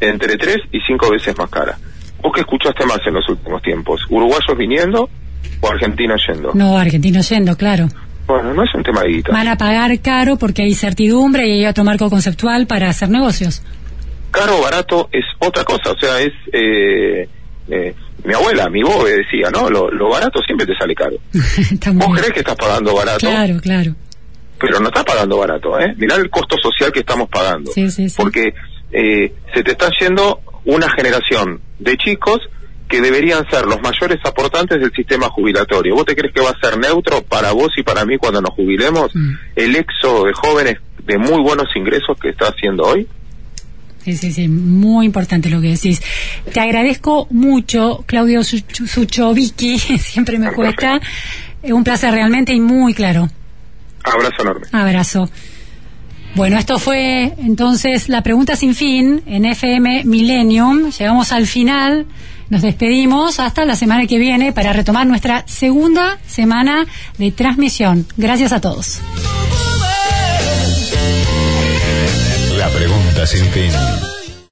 [0.01, 1.77] Entre tres y cinco veces más cara.
[2.23, 4.01] ¿Vos qué escuchaste más en los últimos tiempos?
[4.09, 5.09] ¿Uruguayos viniendo
[5.61, 6.53] o argentinos yendo?
[6.55, 7.89] No, argentino yendo, claro.
[8.27, 9.33] Bueno, no es un tema de guita.
[9.33, 13.63] Van a pagar caro porque hay certidumbre y hay otro marco conceptual para hacer negocios.
[14.31, 17.29] Caro o barato es otra cosa, o sea, es eh,
[17.69, 19.69] eh, mi abuela, mi bobe decía, ¿no?
[19.71, 21.17] Lo, lo barato siempre te sale caro.
[21.33, 23.95] Vos crees que estás pagando barato, Claro, claro.
[24.59, 25.95] pero no estás pagando barato, ¿eh?
[25.97, 27.71] Mirá el costo social que estamos pagando.
[27.73, 28.17] Sí, sí, sí.
[28.17, 28.55] Porque
[28.93, 32.39] eh, se te está yendo una generación de chicos
[32.89, 35.95] que deberían ser los mayores aportantes del sistema jubilatorio.
[35.95, 38.51] ¿Vos te crees que va a ser neutro para vos y para mí cuando nos
[38.55, 39.35] jubilemos Mm.
[39.57, 43.07] el éxodo de jóvenes de muy buenos ingresos que está haciendo hoy?
[44.05, 46.01] Sí, sí, sí, muy importante lo que decís.
[46.53, 51.01] Te agradezco mucho, Claudio Such- Suchovicki, siempre me cuesta.
[51.63, 53.29] Eh, Un placer realmente y muy claro.
[54.05, 54.67] Abrazo enorme.
[54.73, 55.31] Abrazo.
[56.35, 60.91] Bueno, esto fue entonces la pregunta sin fin en FM Millennium.
[60.91, 62.07] Llegamos al final.
[62.49, 66.87] Nos despedimos hasta la semana que viene para retomar nuestra segunda semana
[67.19, 68.07] de transmisión.
[68.17, 69.01] Gracias a todos.
[72.69, 74.18] La pregunta sin fin.